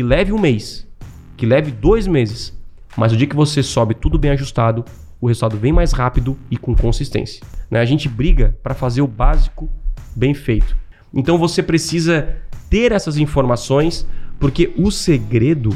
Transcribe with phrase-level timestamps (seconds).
[0.00, 0.88] que leve um mês,
[1.36, 2.58] que leve dois meses,
[2.96, 4.82] mas o dia que você sobe tudo bem ajustado,
[5.20, 7.42] o resultado vem mais rápido e com consistência.
[7.70, 7.80] Né?
[7.80, 9.68] A gente briga para fazer o básico
[10.16, 10.74] bem feito.
[11.12, 12.34] Então você precisa
[12.70, 14.06] ter essas informações,
[14.38, 15.68] porque o segredo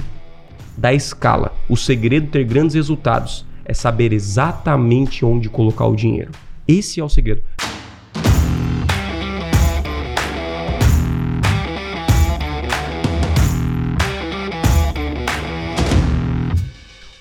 [0.75, 6.31] da escala, o segredo de ter grandes resultados é saber exatamente onde colocar o dinheiro.
[6.67, 7.43] Esse é o segredo.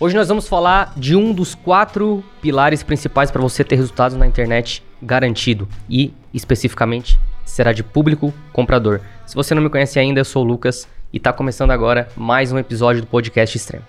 [0.04, 4.28] Hoje nós vamos falar de um dos quatro pilares principais para você ter resultados na
[4.28, 9.00] internet garantido e especificamente será de público comprador.
[9.26, 12.52] Se você não me conhece ainda, eu sou o Lucas e está começando agora mais
[12.52, 13.86] um episódio do podcast Extremo.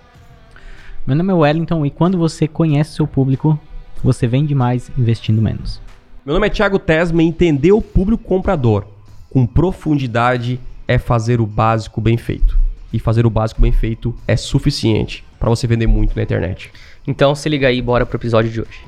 [1.05, 3.59] Meu nome é Wellington e quando você conhece seu público,
[4.01, 5.81] você vende mais investindo menos.
[6.25, 8.85] Meu nome é Thiago Tesma e entender o público comprador
[9.29, 12.57] com profundidade é fazer o básico bem feito.
[12.93, 16.71] E fazer o básico bem feito é suficiente para você vender muito na internet.
[17.05, 18.83] Então se liga aí, bora pro episódio de hoje.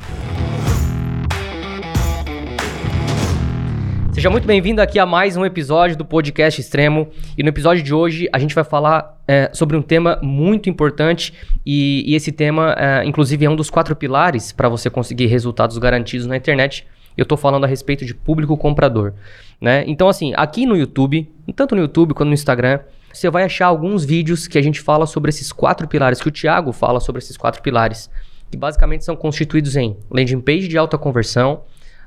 [4.12, 7.10] Seja muito bem-vindo aqui a mais um episódio do Podcast Extremo.
[7.38, 11.32] E no episódio de hoje a gente vai falar é, sobre um tema muito importante.
[11.64, 15.78] E, e esse tema, é, inclusive, é um dos quatro pilares para você conseguir resultados
[15.78, 16.88] garantidos na internet.
[17.16, 19.14] Eu estou falando a respeito de público comprador.
[19.62, 19.84] Né?
[19.86, 22.80] Então, assim, aqui no YouTube, tanto no YouTube quanto no Instagram,
[23.14, 26.32] você vai achar alguns vídeos que a gente fala sobre esses quatro pilares, que o
[26.32, 28.10] Thiago fala sobre esses quatro pilares,
[28.52, 31.64] que basicamente são constituídos em landing page de alta conversão,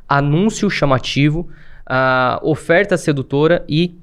[0.09, 1.49] anúncio chamativo,
[2.43, 3.99] oferta sedutora e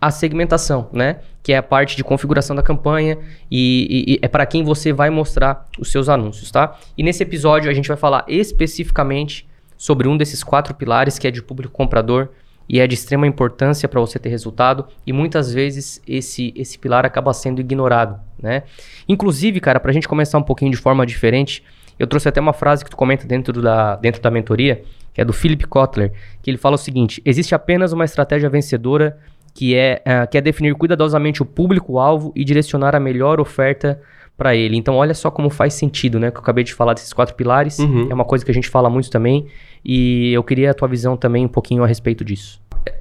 [0.00, 1.18] a segmentação, né?
[1.42, 3.18] Que é a parte de configuração da campanha
[3.50, 6.78] e, e, e é para quem você vai mostrar os seus anúncios, tá?
[6.96, 11.30] E nesse episódio a gente vai falar especificamente sobre um desses quatro pilares que é
[11.30, 12.30] de público comprador
[12.72, 17.04] e é de extrema importância para você ter resultado e muitas vezes esse, esse pilar
[17.04, 18.62] acaba sendo ignorado, né?
[19.08, 21.64] Inclusive, cara, para a gente começar um pouquinho de forma diferente,
[21.98, 24.82] eu trouxe até uma frase que tu comenta dentro da, dentro da mentoria,
[25.12, 29.18] que é do Philip Kotler, que ele fala o seguinte: existe apenas uma estratégia vencedora
[29.52, 34.00] que é, uh, que é definir cuidadosamente o público-alvo e direcionar a melhor oferta
[34.36, 34.76] para ele.
[34.76, 36.30] Então, olha só como faz sentido, né?
[36.30, 37.78] Que eu acabei de falar desses quatro pilares.
[37.78, 38.08] Uhum.
[38.10, 39.46] É uma coisa que a gente fala muito também.
[39.84, 42.60] E eu queria a tua visão também um pouquinho a respeito disso.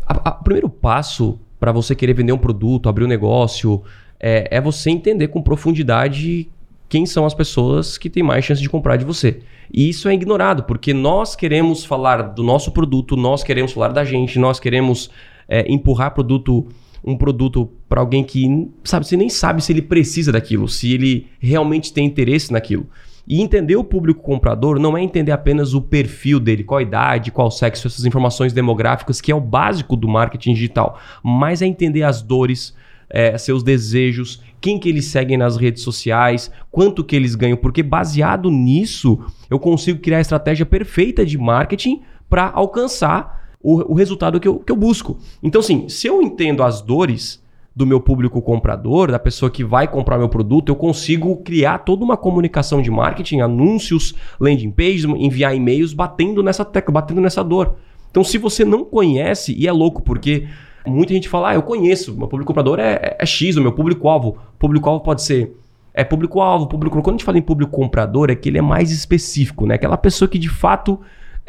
[0.10, 3.82] O primeiro passo para você querer vender um produto, abrir um negócio,
[4.20, 6.50] é, é você entender com profundidade
[6.88, 9.40] quem são as pessoas que têm mais chance de comprar de você.
[9.72, 14.04] E isso é ignorado, porque nós queremos falar do nosso produto, nós queremos falar da
[14.04, 15.12] gente, nós queremos
[15.48, 16.68] é, empurrar produto,
[17.04, 21.28] um produto para alguém que, sabe, você nem sabe se ele precisa daquilo, se ele
[21.40, 22.88] realmente tem interesse naquilo.
[23.28, 27.52] E entender o público comprador não é entender apenas o perfil dele, qual idade, qual
[27.52, 32.24] sexo, essas informações demográficas, que é o básico do marketing digital, mas é entender as
[32.24, 32.76] dores,
[33.08, 37.84] é, seus desejos, quem que eles seguem nas redes sociais, quanto que eles ganham, porque
[37.84, 44.40] baseado nisso eu consigo criar a estratégia perfeita de marketing para alcançar o, o resultado
[44.40, 45.18] que eu, que eu busco.
[45.44, 47.44] Então, assim, se eu entendo as dores
[47.76, 52.04] do meu público comprador, da pessoa que vai comprar meu produto, eu consigo criar toda
[52.04, 57.76] uma comunicação de marketing, anúncios, landing pages, enviar e-mails batendo nessa tecla, batendo nessa dor.
[58.12, 60.48] Então, se você não conhece, e é louco porque
[60.86, 63.72] muita gente fala, ah, eu conheço, meu público comprador é, é, é X, o meu
[63.72, 64.38] público-alvo.
[64.58, 65.56] Público-alvo pode ser
[65.94, 67.02] é público-alvo, público.
[67.02, 69.76] Quando a gente fala em público comprador, é que ele é mais específico, né?
[69.76, 71.00] Aquela pessoa que de fato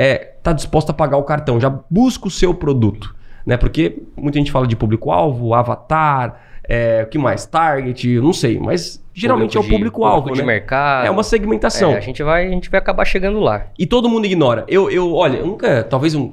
[0.00, 3.56] está é, tá disposta a pagar o cartão, já busca o seu produto né?
[3.56, 7.47] Porque muita gente fala de público-alvo, avatar, é, o que mais?
[7.47, 10.34] Target, não sei, mas geralmente público é o público-alvo, né?
[10.34, 11.06] de mercado.
[11.06, 11.93] É uma segmentação.
[11.93, 13.66] É, a gente vai, a gente vai acabar chegando lá.
[13.78, 14.65] E todo mundo ignora.
[14.69, 16.33] Eu, eu olha, eu nunca, talvez um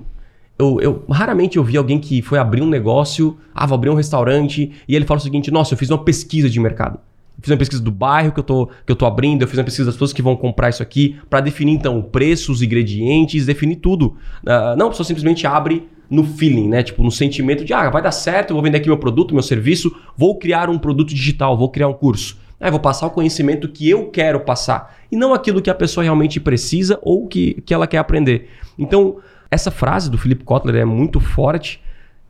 [0.60, 3.94] eu, eu raramente eu vi alguém que foi abrir um negócio, ah, vou abrir um
[3.94, 7.00] restaurante, e ele fala o seguinte: "Nossa, eu fiz uma pesquisa de mercado.
[7.40, 9.64] Fiz uma pesquisa do bairro que eu tô, que eu tô abrindo, eu fiz uma
[9.64, 13.46] pesquisa das pessoas que vão comprar isso aqui, para definir então o preço, os ingredientes,
[13.46, 14.16] definir tudo.
[14.44, 16.82] Uh, não, pessoa simplesmente abre no feeling, né?
[16.84, 19.44] Tipo, no sentimento de, ah, vai dar certo, eu vou vender aqui meu produto, meu
[19.44, 22.38] serviço, vou criar um produto digital, vou criar um curso.
[22.60, 26.04] Aí vou passar o conhecimento que eu quero passar e não aquilo que a pessoa
[26.04, 28.50] realmente precisa ou que, que ela quer aprender.
[28.80, 29.18] Então,
[29.52, 31.80] essa frase do Philip Kotler é muito forte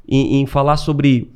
[0.07, 1.31] em, em falar sobre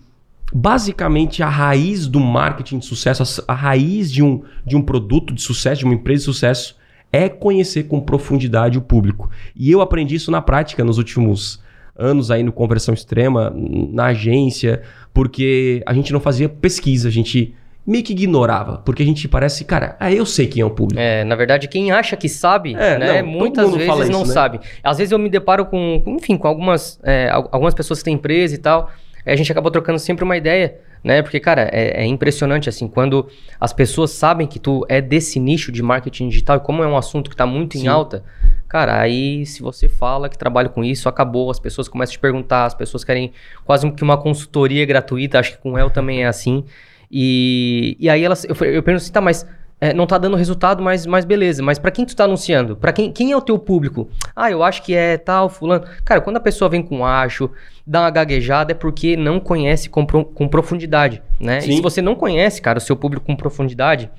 [0.53, 5.41] basicamente a raiz do marketing de sucesso, a, raiz de um, de um produto de
[5.41, 6.75] sucesso, de uma empresa de sucesso,
[7.11, 9.29] é conhecer com profundidade o público.
[9.55, 11.61] E eu aprendi isso na prática nos últimos
[11.95, 13.53] anos aí no Conversão Extrema,
[13.91, 14.81] na agência,
[15.13, 17.53] porque a gente não fazia pesquisa, a gente
[17.85, 21.01] meio que ignorava, porque a gente parece, cara, ah, eu sei quem é o público.
[21.01, 24.59] É, na verdade, quem acha que sabe, é, né, não, muitas vezes não isso, sabe.
[24.59, 24.63] Né?
[24.83, 28.55] Às vezes eu me deparo com, enfim, com algumas, é, algumas pessoas que têm empresa
[28.55, 28.89] e tal,
[29.25, 31.21] a gente acaba trocando sempre uma ideia né?
[31.21, 33.27] Porque, cara, é, é impressionante, assim, quando
[33.59, 36.97] as pessoas sabem que tu é desse nicho de marketing digital e como é um
[36.97, 37.85] assunto que tá muito Sim.
[37.85, 38.23] em alta,
[38.67, 42.19] cara, aí se você fala que trabalha com isso, acabou, as pessoas começam a te
[42.19, 43.31] perguntar, as pessoas querem
[43.65, 46.63] quase que uma consultoria gratuita, acho que com o El também é assim.
[47.11, 49.45] E, e aí elas, eu, eu pergunto assim, tá, mas
[49.81, 51.63] é, não tá dando resultado, mas, mas beleza.
[51.63, 52.75] Mas pra quem tu tá anunciando?
[52.77, 54.07] Pra quem, quem é o teu público?
[54.35, 55.83] Ah, eu acho que é tal, fulano.
[56.05, 57.49] Cara, quando a pessoa vem com acho,
[57.85, 61.59] dá uma gaguejada, é porque não conhece com, com profundidade, né?
[61.59, 61.75] E Sim.
[61.77, 64.09] se você não conhece, cara, o seu público com profundidade,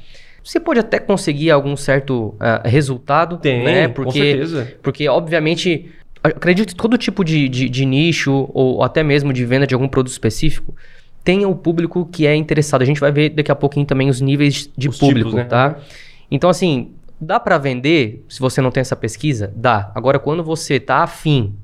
[0.43, 3.89] você pode até conseguir algum certo ah, resultado, Tem, né?
[3.89, 4.75] com Porque certeza.
[4.83, 5.91] porque, obviamente,
[6.23, 9.89] acredito que todo tipo de, de, de nicho, ou até mesmo de venda de algum
[9.89, 10.75] produto específico,
[11.25, 12.83] tenha o público que é interessado.
[12.83, 15.45] A gente vai ver daqui a pouquinho também os níveis de Os público, tipos, né?
[15.45, 15.77] tá?
[16.31, 19.53] Então, assim, dá para vender se você não tem essa pesquisa?
[19.55, 19.93] Dá.
[19.95, 21.55] Agora, quando você tá afim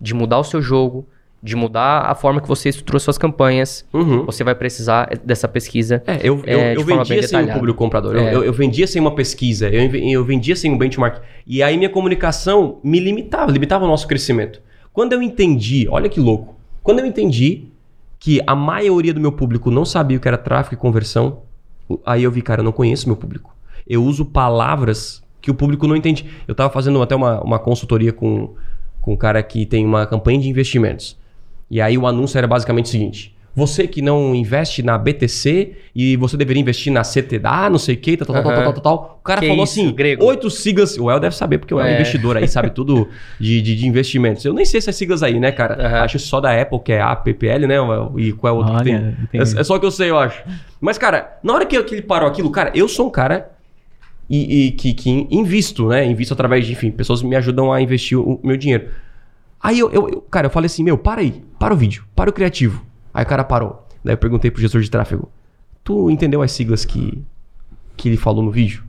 [0.00, 1.06] de mudar o seu jogo,
[1.44, 4.24] de mudar a forma que você estrutura suas campanhas, Uhum.
[4.24, 6.02] você vai precisar dessa pesquisa.
[6.06, 7.52] É, eu, eu, É, eu vendia sem o detalhada.
[7.52, 8.34] público comprador, eu, É.
[8.34, 11.20] eu, eu vendia sem uma pesquisa, eu, eu vendia sem um benchmark.
[11.46, 14.62] E aí minha comunicação me limitava, limitava o nosso crescimento.
[14.90, 17.64] Quando eu entendi, olha que louco, quando eu entendi
[18.18, 21.42] que a maioria do meu público não sabia o que era tráfego e conversão,
[22.06, 23.54] aí eu vi, cara, eu não conheço meu público.
[23.86, 26.24] Eu uso palavras que o público não entende.
[26.48, 28.54] Eu tava fazendo até uma, uma consultoria com,
[29.02, 31.22] com um cara que tem uma campanha de investimentos.
[31.70, 36.16] E aí o anúncio era basicamente o seguinte: você que não investe na BTC e
[36.16, 38.62] você deveria investir na CTDA, não sei o que, tal, tal, tal, Aham.
[38.64, 39.18] tal, tal, tal.
[39.20, 40.24] O cara Que falou isso, assim: grego?
[40.24, 40.98] oito siglas.
[40.98, 41.94] O El deve saber, porque o El é É.
[41.94, 44.44] investidor aí, sabe tudo de, de, de investimentos.
[44.44, 45.74] Eu nem sei essas siglas aí, né, cara?
[45.86, 46.02] Aham.
[46.02, 47.76] Acho só da Apple, que é APPL, né?
[48.18, 48.96] E qual é o outro que tem?
[48.96, 49.56] Olha, entendi.
[49.56, 50.42] É, é só o que eu sei, eu acho.
[50.80, 53.52] Mas, cara, na hora que, que ele parou aquilo, cara, eu sou um cara
[54.28, 56.04] e, e que, que invisto, né?
[56.04, 58.88] Invisto através de, enfim, pessoas me ajudam a investir o, o meu dinheiro.
[59.62, 62.28] Aí eu, eu- eu- cara, eu falei assim, meu, para aí, para o vídeo, para
[62.28, 62.84] o criativo.
[63.14, 63.88] Aí o cara parou.
[64.04, 65.30] Daí eu perguntei pro gestor de tráfego,
[65.82, 67.24] tu entendeu as siglas que,
[67.96, 68.84] que ele falou no vídeo?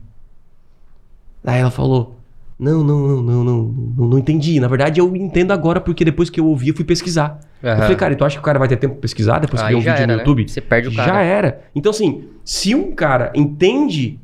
[1.42, 2.18] Aí ela falou,
[2.58, 3.62] não, não, não, não, não,
[3.96, 4.60] não, não entendi.
[4.60, 7.40] Na verdade, eu entendo agora porque depois que eu ouvi, eu fui pesquisar.
[7.62, 7.80] Eu Aham.
[7.80, 9.72] falei, cara, tu acha que o cara vai ter tempo pra pesquisar depois que Aí
[9.72, 10.18] vê um vídeo era, no né?
[10.18, 10.46] YouTube?
[10.46, 11.14] Você perde o cara.
[11.14, 11.62] Já era.
[11.74, 14.20] Então, assim, se um cara entende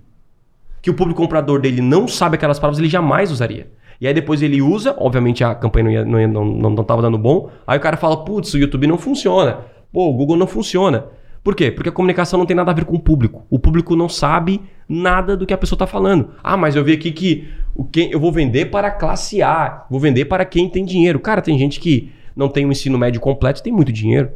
[0.82, 3.70] que o público comprador dele não sabe aquelas palavras, ele jamais usaria.
[4.02, 6.82] E aí depois ele usa, obviamente a campanha não, ia, não, ia- não, não, não
[6.82, 9.58] tava dando bom, aí o cara fala, putz, o YouTube não funciona.
[9.92, 11.04] Pô, o Google não funciona.
[11.44, 11.70] Por quê?
[11.70, 13.46] Porque a comunicação não tem nada a ver com o público.
[13.48, 16.30] O público não sabe nada do que a pessoa está falando.
[16.42, 19.84] Ah, mas eu vi aqui que o quem, eu vou vender para a classe A,
[19.88, 21.20] vou vender para quem tem dinheiro.
[21.20, 24.30] Cara, tem gente que não tem um ensino médio completo e tem muito dinheiro.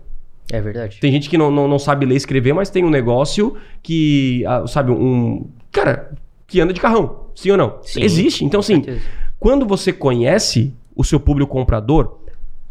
[0.52, 0.98] É verdade.
[1.00, 4.44] Tem gente que não, não, não sabe ler e escrever, mas tem um negócio que,
[4.46, 5.48] ah, sabe, um.
[5.72, 6.12] Cara,
[6.46, 7.26] que anda de carrão.
[7.34, 7.78] Sim ou não?
[7.82, 8.44] Sim, Existe.
[8.44, 9.00] Então, assim, certeza.
[9.38, 12.18] Quando você conhece o seu público comprador,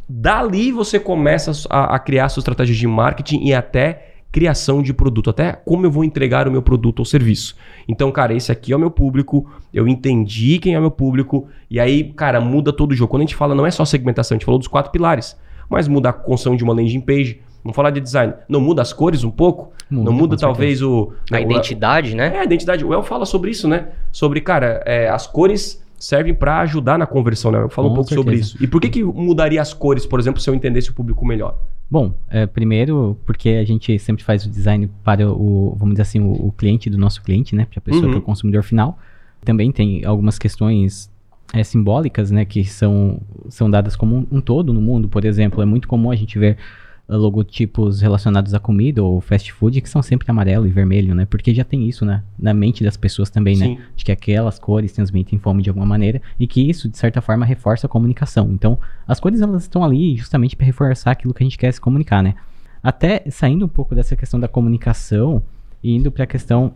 [0.07, 5.29] dali você começa a, a criar sua estratégia de marketing e até criação de produto,
[5.29, 7.56] até como eu vou entregar o meu produto ou serviço.
[7.88, 11.47] Então, cara, esse aqui é o meu público, eu entendi quem é o meu público,
[11.71, 13.12] e aí, cara, muda todo o jogo.
[13.12, 15.38] Quando a gente fala, não é só segmentação, a gente falou dos quatro pilares,
[15.69, 18.91] mas muda a construção de uma landing page, vamos falar de design, não muda as
[18.91, 19.71] cores um pouco?
[19.89, 21.13] Muda, não muda talvez o...
[21.31, 22.33] A o- identidade, né?
[22.35, 22.83] é, a identidade.
[22.83, 23.89] O El fala sobre isso, né?
[24.12, 27.62] Sobre, cara, é, as cores servem pra ajudar na conversão, né?
[27.62, 28.56] Eu falo um pouco sobre certeza.
[28.56, 28.63] isso.
[28.63, 31.57] E por que, que mudaria as cores, por exemplo, se eu entendesse o público melhor?
[31.89, 36.19] Bom, é, primeiro porque a gente sempre faz o design para o, vamos dizer assim,
[36.19, 37.65] o, o cliente do nosso cliente, né?
[37.65, 38.12] Para a pessoa Uhum.
[38.12, 38.98] que é o consumidor final.
[39.43, 41.12] Também tem algumas questões
[41.53, 42.43] é, simbólicas, né?
[42.43, 45.08] Que são, são dadas como um, um todo no mundo.
[45.08, 46.58] Por exemplo, é muito comum a gente ver
[47.07, 51.25] logotipos relacionados à comida ou fast food que são sempre amarelo e vermelho, né?
[51.25, 53.65] Porque já tem isso né, na mente das pessoas também, né?
[53.67, 53.77] Sim.
[53.95, 57.45] de que aquelas cores transmitem fome de alguma maneira e que isso, de certa forma,
[57.45, 58.50] reforça a comunicação.
[58.51, 61.79] Então, as cores elas estão ali justamente para reforçar aquilo que a gente quer se
[61.79, 62.33] comunicar, né?
[62.81, 65.43] Até saindo um pouco dessa questão da comunicação
[65.83, 66.74] e indo para a questão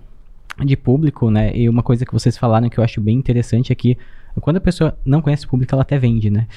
[0.64, 1.56] de público, né?
[1.56, 3.98] E uma coisa que vocês falaram que eu acho bem interessante é que
[4.40, 6.48] quando a pessoa não conhece o público, ela até vende, né?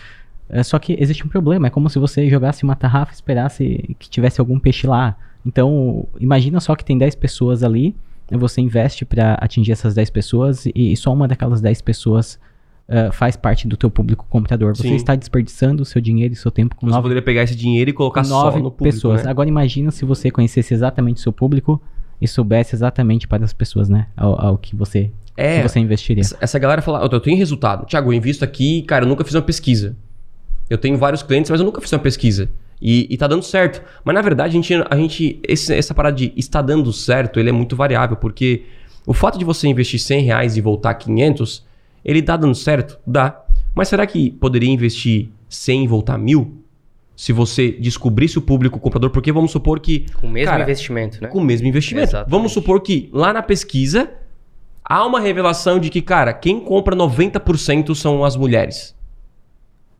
[0.48, 3.96] É, só que existe um problema, é como se você jogasse uma tarrafa e esperasse
[3.98, 5.16] que tivesse algum peixe lá.
[5.44, 7.94] Então, imagina só que tem 10 pessoas ali,
[8.30, 12.38] você investe para atingir essas 10 pessoas e, e só uma daquelas 10 pessoas
[12.88, 14.76] eh, faz parte do teu público comprador.
[14.76, 14.94] Você Sim.
[14.94, 17.90] está desperdiçando o seu dinheiro e seu tempo com Você nove, poderia pegar esse dinheiro
[17.90, 19.24] e colocar só nove no público, pessoas.
[19.24, 19.30] né?
[19.30, 21.80] Agora imagina se você conhecesse exatamente o seu público
[22.20, 24.08] e soubesse exatamente para as pessoas, né?
[24.16, 26.20] Ao, ao que você É, que você investiria.
[26.20, 27.86] essa, essa galera fala, eu tenho resultado.
[27.86, 29.96] Tiago, eu invisto aqui, cara, eu nunca fiz uma pesquisa.
[30.72, 32.48] Eu tenho vários clientes, mas eu nunca fiz uma pesquisa.
[32.80, 33.82] E, e tá dando certo.
[34.02, 37.50] Mas na verdade, a gente, a gente esse- essa parada de está dando certo, ele
[37.50, 38.62] é muito variável, porque
[39.06, 41.64] o fato de você investir 100 reais e voltar 500,
[42.04, 42.98] ele tá dando certo?
[43.06, 43.38] Dá.
[43.74, 46.58] Mas será que poderia investir 100 e voltar mil?
[47.14, 50.06] se você descobrisse o público comprador, porque vamos supor que.
[50.18, 51.28] Com o mesmo Cara, investimento, né?
[51.28, 52.08] Com o mesmo investimento.
[52.08, 52.30] Exatamente.
[52.30, 54.10] Vamos supor que lá na pesquisa
[54.82, 58.96] há uma revelação de que, cara, quem compra 90% são as mulheres.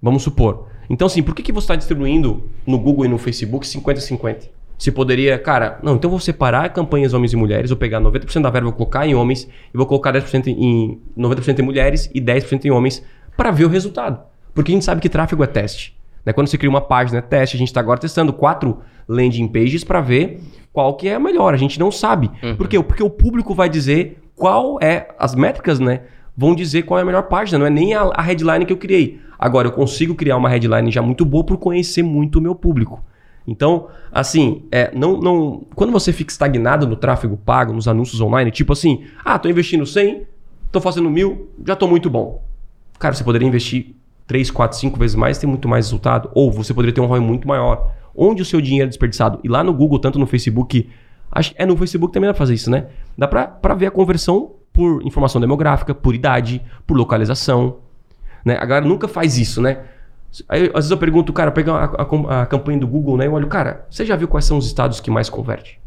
[0.03, 0.67] Vamos supor.
[0.91, 4.49] Então, assim, por que, que você está distribuindo no Google e no Facebook 50-50?
[4.77, 8.43] Se poderia, cara, não, então eu vou separar campanhas homens e mulheres, vou pegar 90%
[8.43, 12.21] da verba, vou colocar em homens e vou colocar 10% em 90% em mulheres e
[12.21, 13.01] 10% em homens
[13.37, 14.21] para ver o resultado.
[14.53, 15.97] Porque a gente sabe que tráfego é teste.
[16.25, 16.33] Né?
[16.33, 17.57] Quando você cria uma página, é teste.
[17.57, 20.41] A gente está agora testando quatro landing pages para ver
[20.73, 21.55] qual que é a melhor.
[21.55, 22.31] A gente não sabe.
[22.57, 22.83] Por quê?
[22.83, 26.03] Porque o público vai dizer qual é as métricas, né?
[26.37, 28.77] Vão dizer qual é a melhor página, não é nem a, a headline que eu
[28.77, 29.21] criei.
[29.39, 33.03] Agora, eu consigo criar uma headline já muito boa por conhecer muito o meu público.
[33.47, 38.51] Então, assim, é, não, não, quando você fica estagnado no tráfego pago, nos anúncios online,
[38.51, 40.27] tipo assim, ah, tô investindo 100,
[40.71, 42.43] tô fazendo mil, já tô muito bom.
[42.99, 43.97] Cara, você poderia investir
[44.27, 46.31] 3, 4, 5 vezes mais ter muito mais resultado.
[46.35, 47.93] Ou você poderia ter um ROI muito maior.
[48.15, 49.41] Onde o seu dinheiro é desperdiçado?
[49.43, 50.89] E lá no Google, tanto no Facebook,
[51.31, 52.87] acho, é no Facebook também dá pra fazer isso, né?
[53.19, 57.77] Dá pra, pra ver a conversão por informação demográfica, por idade, por localização.
[58.45, 58.57] Né?
[58.59, 59.79] A galera nunca faz isso, né?
[60.49, 61.85] Aí, às vezes eu pergunto, cara, pegar a,
[62.39, 63.27] a- a campanha do Google, né?
[63.27, 65.79] Eu olho, cara, você já viu quais são os estados que mais converte?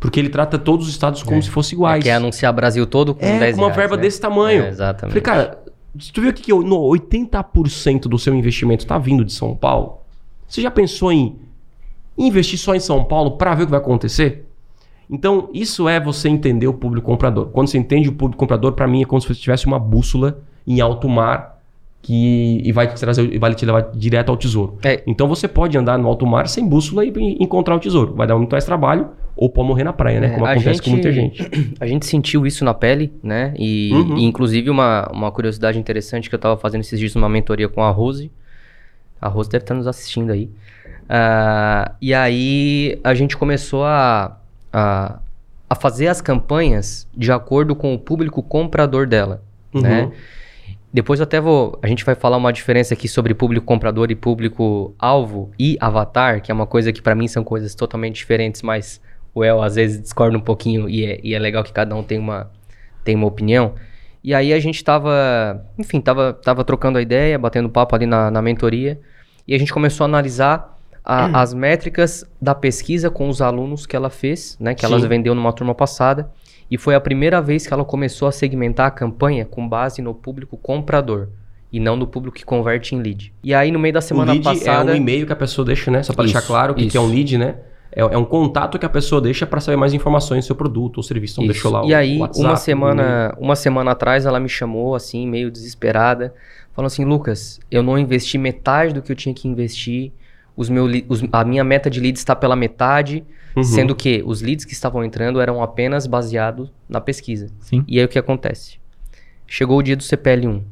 [0.00, 2.02] Porque ele trata todos os estados como se fossem iguais.
[2.02, 4.02] Quer anunciar Brasil todo com É, 10 com uma reais, verba né?
[4.02, 4.64] desse tamanho.
[4.64, 5.12] É, exatamente.
[5.12, 5.58] Falei, cara,
[5.98, 9.54] se tu viu aqui que eu- no 80% do seu investimento tá vindo de São
[9.54, 9.98] Paulo,
[10.48, 11.38] você já pensou em
[12.18, 14.43] investir só em São Paulo para ver o que vai acontecer?
[15.10, 17.46] Então, isso é você entender o público comprador.
[17.48, 20.38] Quando você entende o público comprador, para mim é como se você tivesse uma bússola
[20.66, 21.54] em alto mar
[22.00, 24.78] que e vai te trazer e vai te levar direto ao tesouro.
[24.84, 25.02] É.
[25.06, 28.14] Então você pode andar no alto mar sem bússola e encontrar o tesouro.
[28.14, 30.26] Vai dar muito mais trabalho ou pode morrer na praia, né?
[30.26, 31.50] É, Como acontece com gente- muita gente.
[31.80, 33.54] A gente sentiu isso na pele, né?
[33.58, 34.18] E, Uhum.
[34.18, 37.82] e, inclusive uma, uma curiosidade interessante que eu tava fazendo esses dias numa mentoria com
[37.82, 38.30] a Rose.
[39.20, 40.50] A Rose deve estar nos assistindo aí.
[41.08, 44.38] Ah, e aí a gente começou a,
[44.74, 45.20] a,
[45.70, 49.80] a fazer as campanhas de acordo com o público comprador dela, Uhum.
[49.80, 50.12] né?
[50.92, 51.76] Depois eu até vou.
[51.82, 56.40] A gente vai falar uma diferença aqui sobre público comprador e público alvo e avatar,
[56.40, 59.00] que é uma coisa que pra mim são coisas totalmente diferentes, mas
[59.34, 62.02] o El às vezes discorda um pouquinho e é, e é legal que cada um
[62.04, 62.48] tem uma,
[63.02, 63.74] tem uma opinião.
[64.22, 68.30] E aí a gente tava, enfim, tava, tava trocando a ideia, batendo papo ali na,
[68.30, 69.00] na mentoria,
[69.48, 70.73] e a gente começou a analisar
[71.04, 74.74] a- as métricas da pesquisa com os alunos que ela fez, né?
[74.74, 75.06] Que ela Sim.
[75.08, 76.30] vendeu numa turma passada.
[76.70, 80.14] E foi a primeira vez que ela começou a segmentar a campanha com base no
[80.14, 81.28] público comprador
[81.70, 83.32] e não no público que converte em lead.
[83.44, 85.64] E aí no meio da semana o lead passada, é um e-mail que a pessoa
[85.64, 86.02] deixa, né?
[86.02, 87.56] Só para deixar claro o que, que é um lead, né?
[87.92, 90.96] É, é um contato que a pessoa deixa para saber mais informações do seu produto
[90.96, 91.34] ou serviço.
[91.34, 91.52] Então Isso.
[91.52, 94.94] deixou lá o E aí, WhatsApp, uma o semana, uma semana atrás, ela me chamou,
[94.96, 96.34] assim, meio desesperada,
[96.72, 100.12] falando assim, Lucas, eu não investi metade do que eu tinha que investir,
[100.56, 103.24] os meu, os- a minha meta de leads está pela metade,
[103.56, 103.62] Uhum.
[103.62, 107.48] sendo que os leads que estavam entrando eram apenas baseados na pesquisa.
[107.60, 107.84] Sim.
[107.86, 108.78] E aí o que acontece?
[109.46, 110.62] Chegou o dia do CPL1,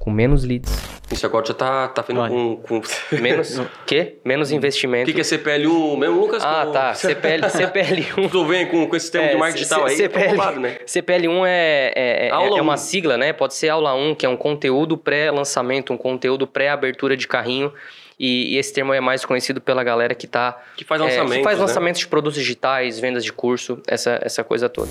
[0.00, 0.72] com menos leads,
[1.12, 2.30] Isso agora já tá, tá vendo Olha.
[2.32, 2.56] com...
[2.56, 2.78] com...
[2.78, 2.82] o
[3.22, 4.16] menos, quê?
[4.24, 5.04] Menos investimento.
[5.06, 6.42] que, que é CPL1 mesmo, Lucas?
[6.42, 8.30] Ah, Com- tá, CPL, CPL1.
[8.30, 10.78] Tu vem com, com esse termo de É, marketing digital aí, CPL, tá roubado, né?
[10.86, 12.76] CPL1 é, é, é- é uma 1.
[12.78, 13.32] sigla, né?
[13.32, 17.70] Pode ser aula 1, que é um conteúdo pré-lançamento, um conteúdo pré-abertura de carrinho.
[18.18, 20.56] E, e esse termo é mais conhecido pela galera que tá.
[20.76, 21.64] Que faz é, lançamento, que faz né?
[21.64, 24.88] lançamentos de produtos digitais, vendas de curso, essa, essa coisa toda.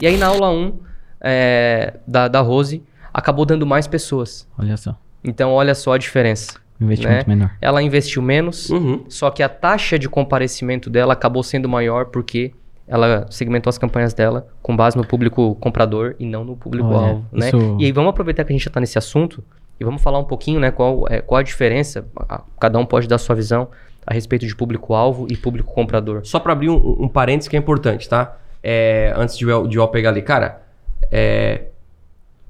[0.00, 0.78] E aí na aula 1
[1.20, 4.46] é, da, da Rose, acabou dando mais pessoas.
[4.58, 4.96] Olha só.
[5.22, 6.58] Então olha só a diferença.
[6.80, 7.34] Investimento Né?
[7.34, 7.50] menor.
[7.60, 9.04] Ela investiu menos, Uhum.
[9.08, 12.52] só que a taxa de comparecimento dela acabou sendo maior porque
[12.88, 17.40] ela segmentou as campanhas dela com base no público comprador e não no público-alvo, Olha,
[17.40, 17.48] né?
[17.48, 19.44] isso- E aí vamos aproveitar que a gente já está nesse assunto
[19.80, 23.08] e vamos falar um pouquinho, né, qual, é, qual a diferença, a- cada um pode
[23.08, 23.68] dar sua visão
[24.06, 26.20] a respeito de público-alvo e público comprador.
[26.24, 28.36] Só para abrir um, um parênteses que é importante, tá?
[28.62, 30.20] É, antes de eu, de eu pegar ali.
[30.22, 30.62] Cara,
[31.10, 31.62] é,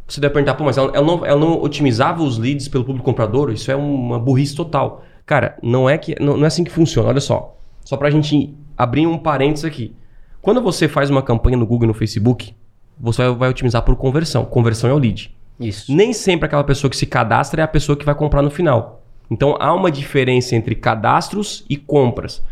[0.06, 3.04] você deve perguntar, pô, mas ela, ela não, ela não otimizava os leads pelo público
[3.04, 3.50] comprador?
[3.52, 5.04] Isso é uma burrice total.
[5.24, 7.08] Cara, não é, que, não, não é assim que funciona.
[7.08, 7.56] Olha só.
[7.84, 9.94] Só pra gente abrir um parênteses aqui.
[10.42, 12.54] Quando você faz uma campanha no Google e no Facebook,
[12.98, 14.44] você vai, vai otimizar por conversão.
[14.44, 15.32] Conversão é o lead.
[15.60, 15.94] Isso.
[15.94, 19.02] Nem sempre aquela pessoa que se cadastra é a pessoa que vai comprar no final.
[19.30, 22.42] Então há uma diferença entre cadastros e compras.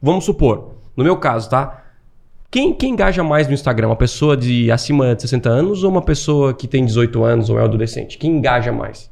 [0.00, 1.82] Vamos supor, no meu caso, tá?
[2.50, 3.88] Quem, quem engaja mais no Instagram?
[3.88, 7.58] Uma pessoa de acima de 60 anos ou uma pessoa que tem 18 anos ou
[7.58, 8.18] é adolescente?
[8.18, 9.10] Quem engaja mais?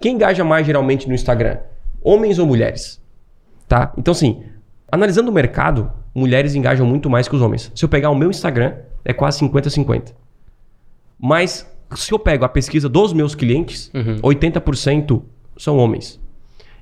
[0.00, 1.58] Quem engaja mais geralmente no Instagram?
[2.02, 3.00] Homens ou mulheres?
[3.68, 3.92] Tá?
[3.98, 4.42] Então, assim,
[4.90, 7.70] analisando o mercado, mulheres engajam muito mais que os homens.
[7.74, 10.14] Se eu pegar o meu Instagram, é quase 50-50.
[11.18, 14.16] Mas se eu pego a pesquisa dos meus clientes, Uhum.
[14.22, 15.22] 80%
[15.56, 16.20] são homens.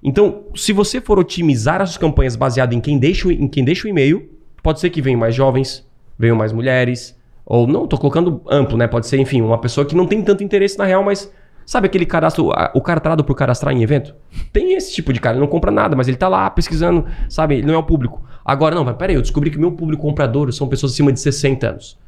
[0.03, 3.65] Então, se você for otimizar as suas campanhas baseado em quem deixa, o- em quem
[3.65, 4.29] deixa o e-mail,
[4.63, 5.85] pode ser que venham mais jovens,
[6.19, 8.87] venham mais mulheres, ou não, tô colocando amplo, né?
[8.87, 11.33] Pode ser, enfim, uma pessoa que não tem tanto interesse na real, mas
[11.67, 14.15] sabe aquele cadastro, o cadastrado por cadastrar em evento?
[14.53, 17.57] Tem esse tipo de cara, ele não compra nada, mas ele tá lá pesquisando, sabe?
[17.57, 18.23] Ele não é o público.
[18.45, 21.19] Agora, não, mas peraí, eu descobri que o meu público comprador são pessoas acima de
[21.21, 21.99] 60 anos.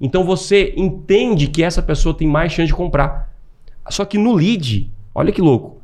[0.00, 3.32] Então você entende que essa pessoa tem mais chance de comprar.
[3.88, 5.78] Só que no lead, olha que louco.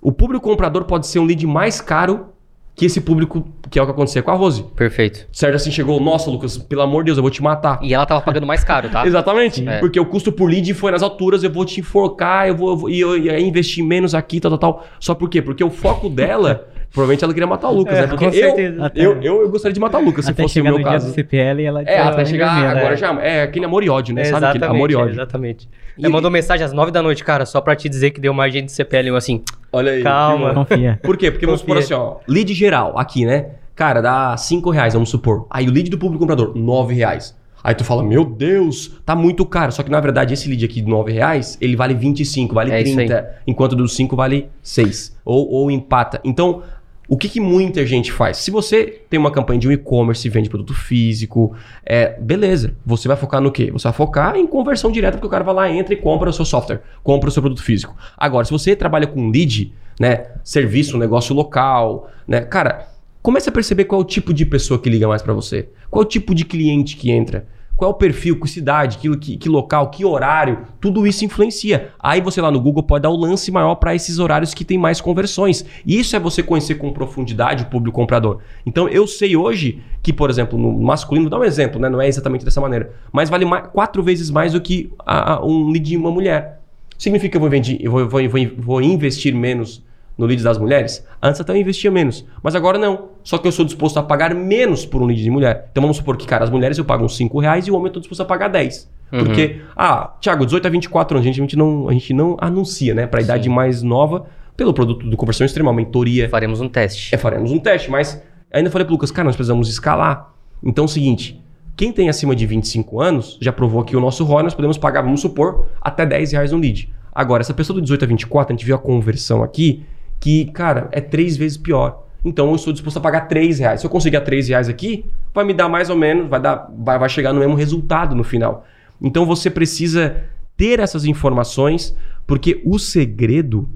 [0.00, 2.28] O público comprador pode ser um lead mais caro
[2.74, 4.62] que esse público, que é o que aconteceu com a Rose.
[4.76, 5.26] Perfeito.
[5.32, 7.80] Certo assim chegou, nossa, Lucas, pelo amor de Deus, eu vou te matar.
[7.82, 9.02] E ela tava pagando mais caro, tá?
[9.08, 9.68] Exatamente.
[9.68, 9.80] É.
[9.80, 12.76] Porque o custo por lead foi nas alturas, eu vou te enforcar, eu vou, eu
[12.76, 14.86] vou- e eu ia investir menos aqui, tal, tal, tal.
[15.00, 15.42] Só por quê?
[15.42, 18.06] Porque o foco dela, provavelmente ela queria matar o Lucas, É, né?
[18.08, 18.92] Porque com eu, certeza.
[18.94, 20.86] Eu, eu, eu gostaria de matar o Lucas se Até fosse o meu no dia
[20.92, 21.08] caso.
[21.08, 22.78] do CPL e ela É, até chegar vermelha.
[22.80, 23.12] agora já.
[23.22, 24.24] É aquele amor e ódio, né?
[24.24, 25.12] Sabe aquele amor e ódio.
[25.14, 25.68] Exatamente.
[25.96, 28.32] E- Ela mandou mensagem às 9 da noite, cara, só pra te dizer que deu
[28.32, 29.08] margem de CPL.
[29.08, 29.42] Eu assim,
[29.72, 30.02] Olha aí.
[30.02, 30.54] Calma.
[30.54, 30.98] Confia.
[31.02, 31.30] Por quê?
[31.30, 32.04] Porque vamos supor assim, Confia.
[32.06, 32.16] ó.
[32.26, 33.46] Lead geral, aqui, né?
[33.74, 35.46] Cara, dá 5 reais, vamos supor.
[35.50, 37.36] Aí o lead do público comprador, 9 reais.
[37.62, 39.72] Aí tu fala, meu Deus, tá muito caro.
[39.72, 42.80] Só que na verdade esse lead aqui de 9 reais, ele vale 25, vale É
[42.80, 43.36] isso 30.
[43.46, 45.16] Enquanto dos 5 vale 6.
[45.24, 46.20] Ou, ou empata.
[46.24, 46.62] Então,
[47.08, 48.36] o que, que muita gente faz?
[48.36, 52.76] Se você tem uma campanha de um e-commerce vende produto físico, é, beleza.
[52.84, 53.70] Você vai focar no quê?
[53.72, 56.32] Você vai focar em conversão direta, porque o cara vai lá, entra e compra o
[56.32, 57.96] seu software, compra o seu produto físico.
[58.14, 60.26] Agora, se você trabalha com lead, né?
[60.44, 62.42] Serviço, negócio local, né?
[62.42, 62.88] Cara,
[63.22, 65.70] comece a perceber qual é o tipo de pessoa que liga mais pra você.
[65.90, 67.46] Qual é o tipo de cliente que entra.
[67.78, 71.92] Qual é o perfil, que cidade, que, que, local, que horário, tudo isso influencia.
[72.00, 74.76] Aí você lá no Google pode dar o lance maior para esses horários que tem
[74.76, 75.64] mais conversões.
[75.86, 78.38] Isso é você conhecer com profundidade o público comprador.
[78.66, 81.88] Então eu sei hoje que, por exemplo, no masculino, dar um exemplo, né?
[81.88, 85.44] não é exatamente dessa maneira, mas vale mais, quatro vezes mais do que a- a-
[85.46, 86.60] um lead de uma mulher.
[86.98, 88.20] Significa que eu vou, vendi- eu vou- vou-
[88.58, 89.86] vou investir menos
[90.18, 91.06] no lead das mulheres?
[91.22, 93.10] Antes até eu investia menos, mas agora não.
[93.22, 95.68] Só que eu sou disposto a pagar menos por um lead de mulher.
[95.70, 97.86] Então vamos supor que, cara, as mulheres eu pago uns 5 reais e o homem
[97.86, 98.90] eu tô disposto a pagar 10.
[99.10, 102.36] Porque, ah, Thiago, 18 a 24 anos, a gente, a gente, não, a gente não
[102.40, 103.06] anuncia, né?
[103.06, 103.50] Pra idade Sim.
[103.50, 104.26] mais nova,
[104.56, 106.28] pelo produto do conversão extrema, mentoria.
[106.28, 107.14] faremos um teste.
[107.14, 110.34] É, faremos um teste, mas ainda falei pro Lucas, cara, nós precisamos escalar.
[110.62, 111.40] Então é o seguinte,
[111.76, 115.02] quem tem acima de 25 anos já provou aqui o nosso ROI, nós podemos pagar,
[115.02, 116.92] vamos supor, até 10 reais no lead.
[117.14, 119.84] Agora, essa pessoa do 18 a 24, a gente viu a conversão aqui,
[120.20, 122.04] que, cara, é três vezes pior.
[122.24, 123.80] Então eu estou disposto a pagar 3 reais.
[123.80, 126.98] Se eu conseguir 3 reais aqui, vai me dar mais ou menos, vai, dar, vai,
[126.98, 128.66] vai chegar no mesmo resultado no final.
[129.00, 130.24] Então você precisa
[130.56, 133.68] ter essas informações, porque o segredo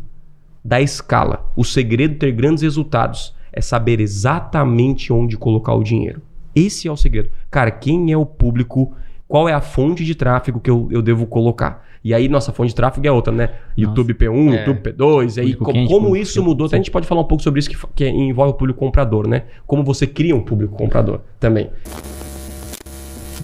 [0.64, 6.20] da escala, o segredo de ter grandes resultados é saber exatamente onde colocar o dinheiro.
[6.54, 7.30] Esse é o segredo.
[7.50, 8.92] Cara, quem é o público?
[9.28, 11.86] Qual é a fonte de tráfego que eu, eu devo colocar?
[12.04, 13.50] E aí, nossa fonte de tráfego é outra, né?
[13.76, 14.60] YouTube P1, É.
[14.66, 16.44] YouTube P2, e aí quente, como isso frio.
[16.44, 18.80] mudou, até a gente pode falar um pouco sobre isso que, que envolve o público
[18.80, 19.44] comprador, né?
[19.66, 21.70] Como você cria um público comprador também.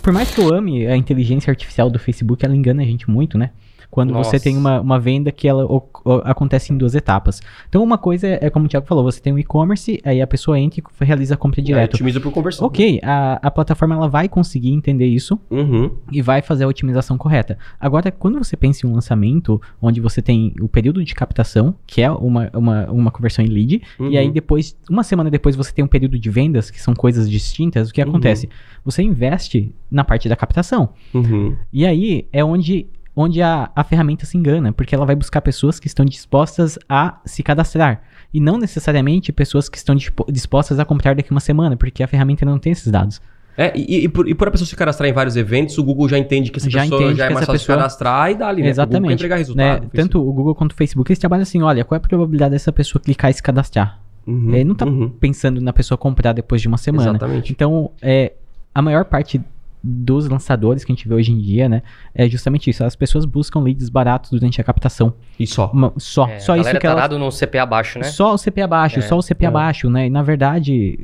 [0.03, 3.37] Por mais que eu ame a inteligência artificial do Facebook, ela engana a gente muito,
[3.37, 3.51] né?
[3.90, 4.31] Quando Nossa.
[4.31, 7.40] você tem uma, uma venda que ela o- o- acontece em duas etapas.
[7.68, 10.27] Então, uma coisa é, é como o Thiago falou, você tem um e-commerce, aí a
[10.27, 11.94] pessoa entra e realiza a compra direto.
[11.94, 12.66] otimiza por conversão.
[12.66, 15.90] Ok, a, a plataforma ela vai conseguir entender isso Uhum.
[16.12, 17.59] e vai fazer a otimização correta.
[17.81, 22.03] Agora, quando você pensa em um lançamento, onde você tem o período de captação, que
[22.03, 24.11] é uma, uma, uma conversão em lead, Uhum.
[24.11, 27.29] e aí depois, uma semana depois, você tem um período de vendas, que são coisas
[27.29, 28.09] distintas, o que Uhum.
[28.11, 28.48] acontece?
[28.85, 30.90] Você investe na parte da captação.
[31.14, 31.57] Uhum.
[31.72, 32.87] E aí é onde,
[33.21, 37.19] onde a, a ferramenta se engana, porque ela vai buscar pessoas que estão dispostas a
[37.25, 38.01] se cadastrar.
[38.33, 42.07] E não necessariamente pessoas que estão dispo- dispostas a comprar daqui uma semana, porque a
[42.07, 43.21] ferramenta não tem esses dados.
[43.57, 46.09] É, e, e por, e por a pessoa se cadastrar em vários eventos, o Google
[46.09, 48.63] já entende que essa Já pessoa já é mais fácil pessoa- cadastrar e dá ali,
[48.63, 48.69] né?
[48.71, 49.13] O Google quer Exatamente.
[49.15, 49.39] entregar né?
[49.41, 49.83] resultado.
[49.83, 52.53] no Tanto o Google quanto o Facebook, eles trabalham assim, olha, qual é a probabilidade
[52.53, 54.01] dessa pessoa clicar e se cadastrar?
[54.25, 55.09] Uhum, Ele não tá uhum.
[55.09, 57.11] pensando na pessoa comprar depois de uma semana.
[57.11, 57.51] Exatamente.
[57.51, 58.35] Então, é,
[58.73, 59.41] a maior parte
[59.83, 61.83] dos lançadores que a gente vê hoje em dia, né,
[62.14, 62.83] é justamente isso.
[62.85, 65.14] As pessoas buscam leads baratos durante a captação.
[65.38, 65.71] E só.
[65.73, 68.05] Uma- só, É, só a isso que elas tarado no CPA baixo, né?
[68.05, 69.49] Só o CP abaixo, É, só o CP é.
[69.49, 70.07] abaixo, né?
[70.07, 70.99] E na verdade,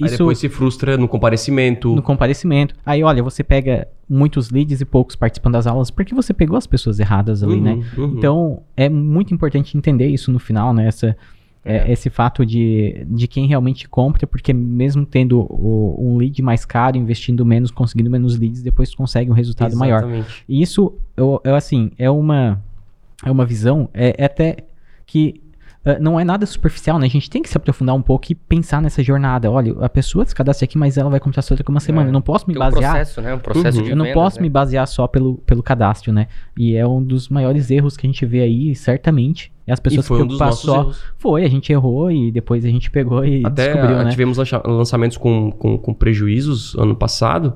[0.00, 1.94] Aí isso depois se frustra no comparecimento.
[1.94, 2.74] no comparecimento.
[2.84, 6.66] Aí, olha, você pega muitos leads e poucos participando das aulas porque você pegou as
[6.66, 7.84] pessoas erradas ali, Uhum, né?
[7.96, 8.14] uhum.
[8.16, 10.86] Então, é muito importante entender isso no final, né?
[10.88, 11.16] Essa,
[11.64, 11.92] é, É.
[11.92, 16.96] esse fato de, de quem realmente compra, porque mesmo tendo o- um lead mais caro,
[16.96, 19.98] investindo menos, conseguindo menos leads, depois consegue um resultado maior.
[20.04, 20.44] Exatamente.
[20.48, 22.62] E isso, eu, eu, assim, é uma,
[23.24, 24.56] é uma visão, é, é até
[25.04, 25.40] que
[25.84, 27.06] ah, não é nada superficial, né?
[27.06, 29.50] A gente tem que se aprofundar um pouco e pensar nessa jornada.
[29.50, 32.08] Olha, a pessoa se cadastra aqui, mas ela vai comprar só daqui uma semana.
[32.08, 32.92] Eu não posso me Tem um basear.
[32.92, 33.34] processo, né?
[33.34, 33.84] Um processo Uhum.
[33.84, 34.42] de Eu não vendas, posso né?
[34.42, 36.26] me basear só pelo, pelo cadastro, né?
[36.56, 39.50] E é um dos maiores erros que a gente vê aí, certamente.
[39.66, 40.80] É as E pessoas foi que um dos nossos só.
[40.80, 41.02] erros.
[41.16, 44.10] Foi, a gente errou e depois a gente pegou e Até descobriu, ah, né?
[44.10, 47.54] tivemos lançamentos com, com, com prejuízos ano passado,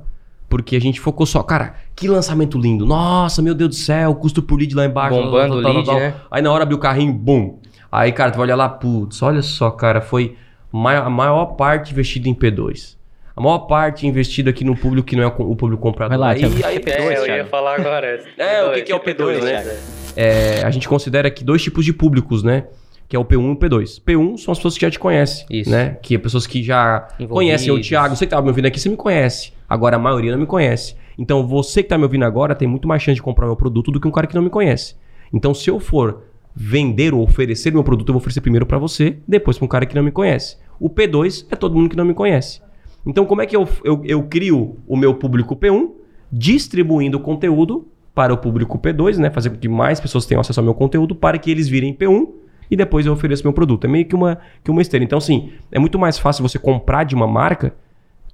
[0.49, 2.87] porque a gente focou só, cara, que lançamento lindo.
[2.87, 5.21] Nossa, meu Deus do céu, custo por lead lá embaixo.
[5.21, 6.15] Bombando o lead, né?
[6.31, 7.59] Aí na hora abriu o carrinho, bum.
[7.95, 10.37] Aí, cara, tu vai olhar lá, putz, olha só, cara, foi
[10.73, 12.97] mai- a maior parte investida em P2.
[13.37, 16.17] A maior parte investida aqui no público que não é o o público comprador.
[16.17, 18.21] Vai lá, aí, aí é P2, É, eu ia falar agora.
[18.39, 19.77] É, o que, que é o P2, né?
[20.17, 22.65] É, a gente considera aqui dois tipos de públicos, né?
[23.09, 24.01] Que é o P1 e o P2.
[24.05, 25.71] P1 são as pessoas que já te conhecem, Isso.
[25.71, 25.99] né?
[26.03, 27.33] Que é pessoas que já Envolvidos.
[27.35, 27.71] conhecem.
[27.73, 29.53] O Thiago, você que tá me ouvindo aqui, você me conhece.
[29.69, 30.97] Agora a maioria não me conhece.
[31.19, 33.91] Então você que tá me ouvindo agora tem muito mais chance de comprar meu produto
[33.91, 34.97] do que um cara que não me conhece.
[35.33, 36.23] Então se eu for
[36.55, 39.87] vender ou oferecer meu produto, eu vou oferecer primeiro para você, depois para um cara
[39.87, 40.57] que não me conhece.
[40.79, 42.63] O P2 é todo mundo que não me conhece.
[43.05, 45.91] Então como é que eu, eu, eu crio o meu público P1
[46.33, 49.31] distribuindo conteúdo para o público P2, né?
[49.31, 52.29] Fazer com que mais pessoas tenham acesso ao meu conteúdo para que eles virem P1
[52.71, 53.85] e depois eu ofereço meu produto.
[53.85, 55.05] É meio que uma, que uma esteira.
[55.05, 57.75] Então, assim, é muito mais fácil você comprar de uma marca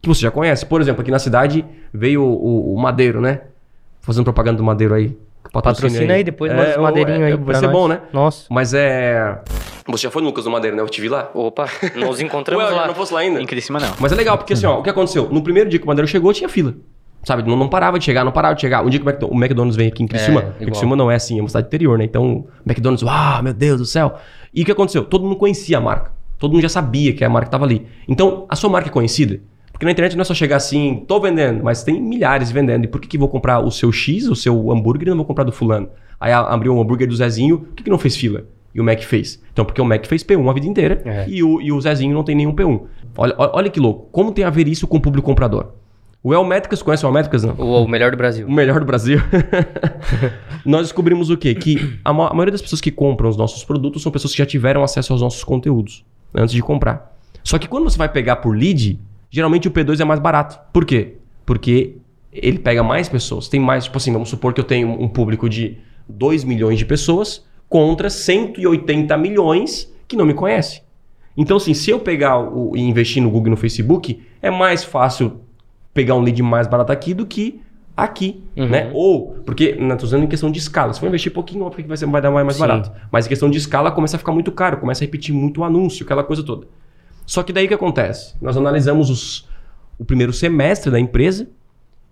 [0.00, 0.64] que você já conhece.
[0.66, 3.42] Por exemplo, aqui na cidade veio o, o Madeiro, né?
[4.00, 5.16] Fazendo propaganda do Madeiro aí.
[5.52, 7.72] Patrocina aí, depois manda os o- madeirinhos aí Vai pra ser nós.
[7.72, 8.00] bom, né?
[8.12, 8.46] Nossa.
[8.50, 9.40] Mas é...
[9.88, 10.82] Você já foi no Lucas do Madeiro, né?
[10.82, 11.28] Eu te vi lá.
[11.34, 12.86] Opa, nos encontramos Ué, eu lá.
[12.86, 13.40] não fosse lá ainda.
[13.42, 13.92] Em Criciúma, não.
[13.98, 15.28] Mas é legal, porque assim, ó, o que aconteceu?
[15.30, 16.74] No primeiro dia que o Madeiro chegou, tinha fila.
[17.24, 17.42] Sabe?
[17.48, 18.84] Não, não parava de chegar, não parava de chegar.
[18.84, 20.70] Um dia que o McDo- o McDonald's vem aqui em Criciúma, É, porque igual.
[20.72, 22.04] Criciúma não é assim, é uma cidade interior, né?
[22.04, 24.14] Então, McDonald's, uau, meu Deus do céu.
[24.54, 25.04] E o que aconteceu?
[25.04, 26.12] Todo mundo conhecia a marca.
[26.38, 27.86] Todo mundo já sabia que a marca estava ali.
[28.08, 29.40] Então, a sua marca é conhecida.
[29.80, 32.84] Porque na internet não é só chegar assim, tô vendendo, mas tem milhares vendendo.
[32.84, 35.24] E por que, que vou comprar o seu X, o seu hambúrguer, e não vou
[35.24, 35.88] comprar do fulano?
[36.20, 38.44] Aí abriu um hambúrguer do Zezinho, por que, que não fez fila?
[38.74, 39.42] E o Mac fez.
[39.50, 41.24] Então, porque o Mac fez P1 a vida inteira É.
[41.26, 42.82] e, o, e o Zezinho não tem nenhum P1.
[43.16, 44.06] Olha, olha, olha que louco.
[44.12, 45.68] Como tem a ver isso com o público comprador?
[46.22, 47.54] O El Métricas, conhece o El Métricas, não?
[47.54, 48.46] O, o melhor do Brasil.
[48.46, 49.18] O melhor do Brasil.
[50.64, 51.54] Nós descobrimos o quê?
[51.54, 54.38] Que a, ma- a maioria das pessoas que compram os nossos produtos são pessoas que
[54.38, 57.16] já tiveram acesso aos nossos conteúdos antes de comprar.
[57.42, 60.58] Só que quando você vai pegar por lead, geralmente o P2 é mais barato.
[60.72, 61.14] Por quê?
[61.46, 61.96] Porque
[62.32, 63.48] ele pega mais pessoas.
[63.48, 66.84] Tem mais, tipo assim, vamos supor que eu tenho um público de 2 milhões de
[66.84, 70.82] pessoas contra 180 milhões que não me conhecem.
[71.36, 74.82] Então, assim, se eu pegar o, e investir no Google e no Facebook, é mais
[74.84, 75.40] fácil
[75.94, 77.60] pegar um lead mais barato aqui do que
[77.96, 78.68] aqui, Uhum.
[78.68, 78.90] né?
[78.94, 80.92] Ou, porque, não tô usando em questão de escala.
[80.92, 82.90] Se for investir pouquinho, óbvio que vai, ser, vai dar mais, mais barato.
[83.12, 85.64] Mas em questão de escala, começa a ficar muito caro, começa a repetir muito o
[85.64, 86.66] anúncio, aquela coisa toda.
[87.30, 88.34] Só que daí o que acontece?
[88.42, 89.48] Nós analisamos os-
[89.96, 91.48] o primeiro semestre da empresa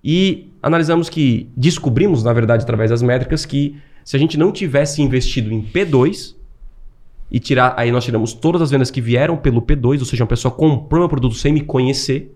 [0.05, 5.03] e analisamos que, descobrimos, na verdade, através das métricas, que se a gente não tivesse
[5.03, 6.37] investido em P2,
[7.33, 10.29] e tirar, aí nós tiramos todas as vendas que vieram pelo P2, ou seja, uma
[10.29, 12.33] pessoa comprou meu produto sem me conhecer,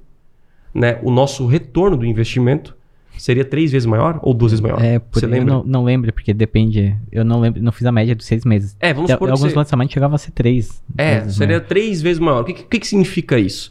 [0.75, 0.99] né?
[1.05, 2.77] O nosso retorno do investimento
[3.19, 4.83] seria três vezes maior ou duas vezes maior?
[4.83, 5.55] É, por, Você eu lembra?
[5.55, 6.97] não, não lembro, porque depende.
[7.11, 8.77] Eu não lembro, não fiz a média dos seis meses.
[8.81, 10.83] É, vamos Tem- supor que alguns lançamentos chegavam a ser três.
[10.97, 11.65] É, seria né?
[11.65, 12.43] três vezes maior.
[12.43, 13.71] O que, que, que significa isso?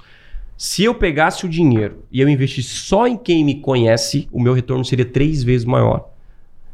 [0.58, 4.54] Se eu pegasse o dinheiro e eu investisse só em quem me conhece, o meu
[4.54, 6.10] retorno seria três vezes maior.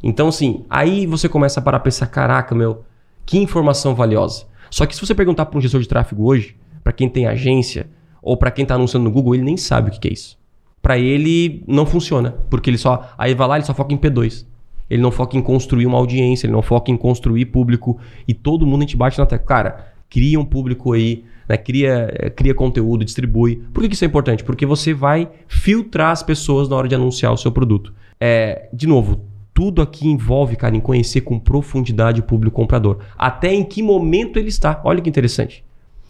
[0.03, 2.83] Então, assim, aí você começa a parar a pensar: caraca, meu,
[3.25, 4.45] que informação valiosa.
[4.69, 7.87] Só que se você perguntar para um gestor de tráfego hoje, para quem tem agência,
[8.21, 10.36] ou para quem está anunciando no Google, ele nem sabe o que, que é isso.
[10.87, 12.31] Para ele, não funciona.
[12.49, 13.09] Porque ele só.
[13.17, 14.45] Aí vai lá, ele só foca em P2.
[14.89, 17.99] Ele não foca em construir uma audiência, ele não foca em construir público.
[18.25, 19.45] E todo mundo a gente bate na tecla.
[19.45, 21.57] Cara, cria um público aí, né?
[21.57, 23.57] cria, eh, cria conteúdo, distribui.
[23.73, 24.45] Por que, que isso é importante?
[24.45, 27.93] Porque você vai filtrar as pessoas na hora de anunciar o seu produto.
[28.17, 32.99] É, de novo, tudo aqui envolve, cara, em conhecer com profundidade o público comprador.
[33.17, 34.79] Até em que momento ele está.
[34.85, 35.65] Olha que interessante.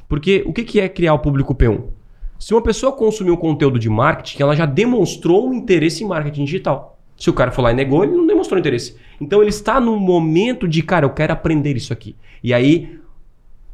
[0.08, 1.97] Porque o que, que é criar o público P1?
[2.40, 6.46] Se uma pessoa consumiu um conteúdo de marketing, ela já demonstrou um interesse em marketing
[6.46, 7.00] digital.
[7.18, 8.96] Se o cara for lá e negou, ele não demonstrou interesse.
[9.20, 12.16] Então ele está num momento de, cara, eu quero aprender isso aqui.
[12.44, 13.00] E aí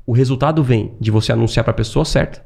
[0.05, 2.45] o resultado vem de você anunciar para a pessoa certa,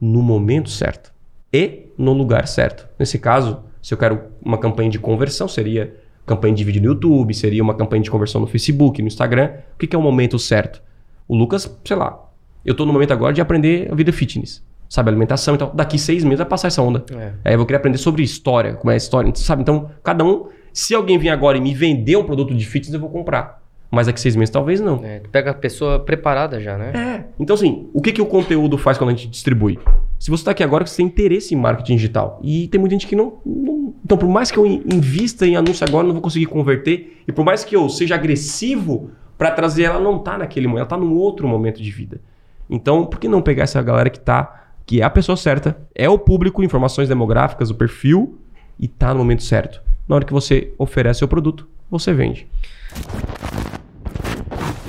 [0.00, 1.12] no momento certo
[1.52, 2.88] e no lugar certo.
[2.98, 7.34] Nesse caso, se eu quero uma campanha de conversão, seria campanha de vídeo no YouTube,
[7.34, 9.52] seria uma campanha de conversão no Facebook, no Instagram.
[9.74, 10.82] O que, que é o momento certo?
[11.26, 12.28] O Lucas, sei lá,
[12.64, 15.70] eu estou no momento agora de aprender a vida fitness, sabe, alimentação e tal.
[15.74, 17.04] Daqui seis meses vai passar essa onda.
[17.14, 17.32] É.
[17.44, 19.62] Aí eu vou querer aprender sobre história, como é a história, sabe?
[19.62, 23.00] Então, cada um, se alguém vir agora e me vender um produto de fitness, eu
[23.00, 23.62] vou comprar.
[23.90, 25.02] Mas daqui seis meses talvez não.
[25.02, 26.92] É, pega a pessoa preparada já, né?
[26.94, 27.24] É.
[27.40, 29.78] Então, assim, o que, que o conteúdo faz quando a gente distribui?
[30.18, 32.38] Se você está aqui agora, você tem interesse em marketing digital.
[32.42, 35.56] E tem muita gente que não, não- Então, por mais que eu in- invista em
[35.56, 37.22] anúncio agora, eu não vou conseguir converter.
[37.26, 40.88] E por mais que eu seja agressivo Pra trazer ela não tá naquele momento, ela
[40.88, 42.20] tá num outro momento de vida.
[42.68, 46.08] Então, por que não pegar essa galera que tá, que é a pessoa certa, é
[46.08, 48.38] o público, informações demográficas, o perfil,
[48.80, 49.82] e tá no momento certo.
[50.08, 52.48] Na hora que você oferece o produto, você vende.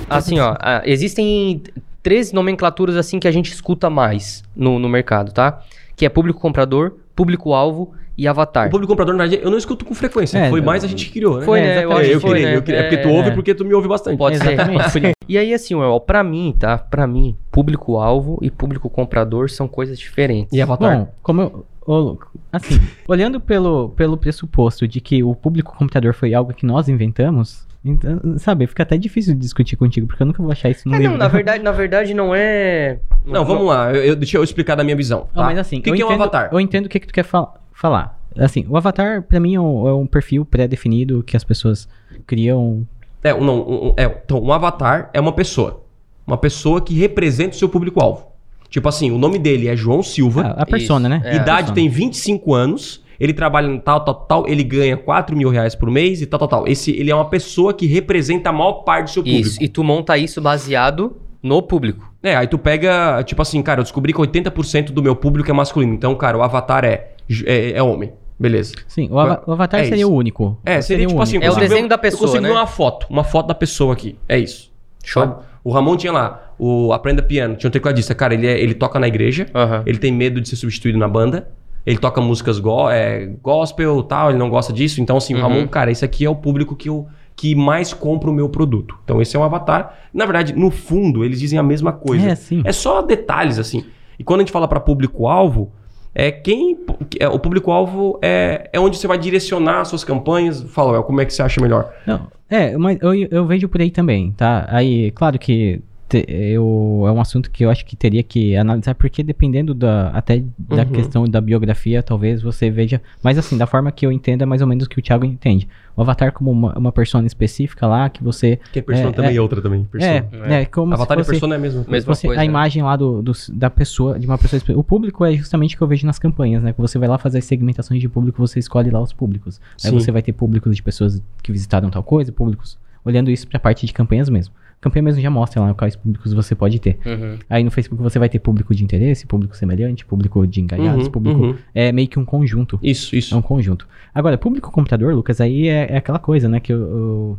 [0.08, 1.62] Assim, ó, existem
[2.02, 5.62] três nomenclaturas assim que a gente escuta mais no, no mercado, tá?
[5.94, 8.66] Que é público comprador, público-alvo e avatar.
[8.68, 10.36] O público comprador, na verdade, eu não escuto com frequência.
[10.38, 11.44] É, foi não- mais a gente que criou, né?
[11.46, 11.68] Foi, É, né?
[11.84, 12.00] Eu exatamente.
[12.02, 12.56] acho É, eu foi, queria, né?
[12.56, 12.80] eu queria.
[12.80, 13.30] É porque tu É, ouve é.
[13.32, 14.18] porque tu me ouve bastante.
[14.18, 15.12] Pode ser.
[15.28, 16.76] E aí, assim, Well, pra mim, tá?
[16.76, 20.52] Pra mim, público-alvo e público-comprador são coisas diferentes.
[20.52, 20.98] E Avatar?
[20.98, 21.66] Bom, como eu.
[21.86, 22.18] ô,
[22.52, 22.78] assim,
[23.08, 28.20] olhando pelo, pelo pressuposto de que o público computador foi algo que nós inventamos, então,
[28.38, 31.12] sabe, fica até difícil discutir contigo, porque eu nunca vou achar isso no É, livro.
[31.12, 32.98] não, na verdade, na verdade não é.
[33.24, 33.92] Não, vamos lá.
[33.94, 35.28] Eu, deixa eu explicar da minha visão.
[35.34, 35.48] Não, tá?
[35.48, 36.48] mas assim, o que, eu que é um entendo, avatar?
[36.52, 38.18] Eu entendo o que, que tu quer fal- falar.
[38.38, 41.88] Assim, o avatar, pra mim, é um, é um perfil pré-definido que as pessoas
[42.26, 42.86] criam.
[43.24, 45.82] É, um- não, um, um- é, então, um avatar é uma pessoa.
[46.26, 48.26] Uma pessoa que representa o seu público-alvo.
[48.68, 51.30] Tipo assim, o nome dele é João Silva, A, a persona, Isso, né?
[51.32, 51.36] é.
[51.36, 51.74] Idade persona.
[51.74, 55.90] tem 25 anos, ele trabalha em tal, tal, tal, ele ganha 4 mil reais por
[55.90, 56.68] mês e tal, tal, tal.
[56.68, 59.40] Esse, ele é uma pessoa que representa a maior parte do seu público.
[59.48, 59.60] Isso.
[59.62, 62.08] E tu monta isso baseado no público.
[62.22, 65.52] É, aí tu pega, tipo assim, cara, eu descobri que 80% do meu público é
[65.52, 65.92] masculino.
[65.92, 67.08] Então, cara, o avatar é,
[67.46, 68.12] é, é homem.
[68.38, 68.72] Beleza.
[68.88, 70.10] Sim, o, ava- o avatar É seria isso.
[70.10, 70.58] o único.
[70.64, 72.48] É, seria, tipo assim, eu É o desenho ver- da pessoa, Eu consigo né?
[72.48, 74.18] ver uma foto, uma foto da pessoa aqui.
[74.28, 74.72] É isso.
[75.04, 75.22] Show.
[75.22, 75.34] Sabe?
[75.62, 78.14] O Ramon tinha lá, o Aprenda Piano, tinha um tecladista.
[78.14, 79.82] Cara, ele, é- ele toca na igreja, Aham.
[79.84, 81.48] ele tem medo de ser substituído na banda.
[81.84, 85.00] Ele toca músicas go é, gospel tal, ele não gosta disso.
[85.02, 85.42] Então, assim, o Uhum.
[85.42, 88.96] Ramon, cara, esse aqui é o público que, eu, que mais compra o meu produto.
[89.04, 89.98] Então, esse é um avatar.
[90.14, 92.26] Na verdade, no fundo, eles dizem a mesma coisa.
[92.30, 92.62] É, sim.
[92.64, 93.84] É só detalhes, assim.
[94.18, 95.72] E quando a gente fala para público-alvo,
[96.14, 96.78] é quem.
[97.18, 100.62] É, o público-alvo é, é onde você vai direcionar as suas campanhas.
[100.62, 101.92] Fala, como é que você acha melhor?
[102.06, 104.66] Não, é, mas eu, eu vejo por aí também, tá?
[104.68, 108.94] Aí, claro que te- eu, é um assunto que eu acho que teria que analisar,
[108.94, 110.84] porque dependendo da, até da Uhum.
[110.90, 113.00] questão da biografia, talvez você veja.
[113.22, 115.24] Mas assim, da forma que eu entendo, é mais ou menos o que o Thiago
[115.24, 115.68] entende.
[115.96, 118.58] O avatar como uma, uma persona específica lá, que você.
[118.72, 119.36] Que é persona É, também é.
[119.36, 119.84] é outra também.
[119.84, 120.26] Persona.
[120.48, 121.84] É, é, como Avatar se e fosse, persona é a mesma.
[121.88, 125.24] Mesma você- coisa, a imagem lá do, do- da pessoa, de uma pessoa O público
[125.24, 126.72] é justamente o que eu vejo nas campanhas, né?
[126.72, 129.60] Que você vai lá fazer as segmentações de público, você escolhe lá os públicos.
[129.84, 129.98] Aí Sim.
[130.00, 132.78] você vai ter públicos de pessoas que visitaram tal coisa, públicos.
[133.04, 134.54] Olhando isso pra parte de campanhas mesmo.
[134.80, 136.98] Campanha mesmo já mostra lá quais públicos você pode ter.
[137.04, 137.38] Uhum.
[137.50, 141.10] Aí no Facebook você vai ter público de interesse, público semelhante, público de engajados, Uhum,
[141.12, 141.40] público.
[141.40, 141.54] uhum.
[141.74, 142.78] É meio que um conjunto.
[142.82, 143.36] Isso, É isso.
[143.36, 143.86] um conjunto.
[144.14, 146.60] Agora, público computador, Lucas, aí é, é aquela coisa, né?
[146.60, 146.78] Que eu.
[146.80, 147.38] eu-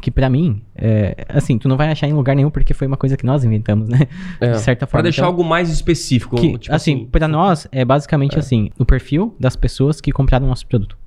[0.00, 2.96] que pra mim, é, assim, tu não vai achar em lugar nenhum porque foi uma
[2.96, 4.08] coisa que nós inventamos, né?
[4.40, 4.50] É.
[4.50, 5.02] De certa Pra forma.
[5.04, 6.34] deixar Então, algo mais específico.
[6.34, 10.48] que, tipo assim, pra nós é basicamente assim, o perfil das pessoas que compraram o
[10.48, 10.98] nosso produto.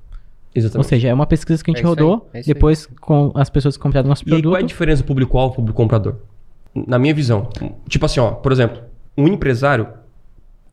[0.64, 0.88] Ou Exatamente.
[0.88, 2.54] seja, é uma pesquisa que a gente É isso aí, rodou, é isso aí.
[2.54, 4.68] depois com as pessoas que compraram o nosso E aí, qual é a produto.
[4.68, 6.16] diferença do público-alvo e público-comprador?
[6.74, 7.48] Na minha visão.
[7.88, 8.80] Tipo assim, ó, por exemplo,
[9.16, 9.88] um empresário,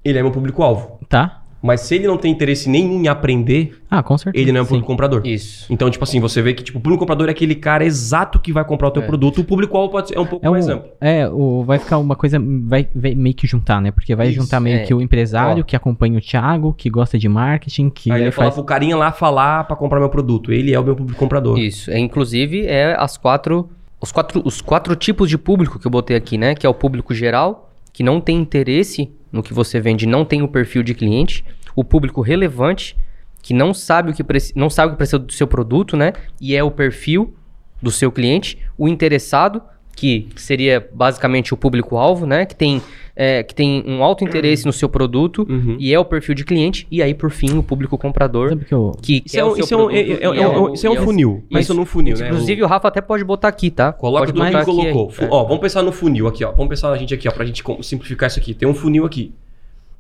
[0.04, 1.00] ele é meu público-alvo.
[1.10, 1.43] Tá?
[1.65, 4.41] Mas se ele não tem interesse nenhum em aprender, Ah, com certeza.
[4.41, 4.69] ele não é um sim.
[4.69, 5.21] público-comprador.
[5.25, 5.65] Isso.
[5.71, 8.63] Então, tipo assim, você vê que tipo, o público-comprador é aquele cara exato que vai
[8.63, 9.06] comprar o teu É.
[9.06, 9.39] produto.
[9.39, 10.89] O público-alvo pode ser é um pouco É, mais um, amplo.
[11.01, 13.91] é o, vai ficar uma coisa, vai, vai meio que juntar, né?
[13.91, 14.84] Porque vai Isso, juntar meio é.
[14.84, 15.65] que o empresário Ó.
[15.65, 18.56] que acompanha o Thiago, que gosta de marketing, que Aí ele aí vai falar faz...
[18.56, 20.51] pro carinha lá falar pra comprar meu produto.
[20.51, 21.58] Ele é o meu público-comprador.
[21.58, 21.89] Isso.
[21.89, 23.69] É, inclusive, é as quatro.
[23.99, 26.54] Os quatro, os quatro tipos de público que eu botei aqui, né?
[26.54, 30.41] Que é o público geral, que não tem interesse no que você vende, não tem
[30.41, 31.43] o perfil de cliente.
[31.76, 32.98] O público relevante,
[33.43, 34.24] que não sabe o que,
[34.56, 36.13] não sabe o que precisa do seu produto, né?
[36.39, 37.36] E é o perfil
[37.82, 38.58] do seu cliente.
[38.78, 39.62] O interessado,
[39.93, 42.45] que seria basicamente o público-alvo, né?
[42.45, 42.82] Que tem,
[43.15, 45.78] é, que tem um alto interesse no seu produto Uhum.
[45.80, 46.86] e é o perfil de cliente.
[46.91, 48.91] E aí, por fim, o público comprador, Sabe que eu...
[49.01, 50.86] que Isso quer é, o um, isso é um, é- é- é um- o- isso
[50.86, 51.43] é um funil.
[51.49, 52.28] Pensa num funil, né?
[52.28, 53.93] Inclusive, o Rafa até pode botar aqui, tá?
[53.93, 55.12] Coloca tudo que colocou.
[55.17, 55.25] aí.
[55.25, 55.28] É.
[55.32, 56.51] Ó, vamos pensar no funil aqui, ó.
[56.51, 58.54] Vamos pensar na gente aqui, ó, pra gente simplificar isso aqui.
[58.54, 59.34] Tem um funil aqui.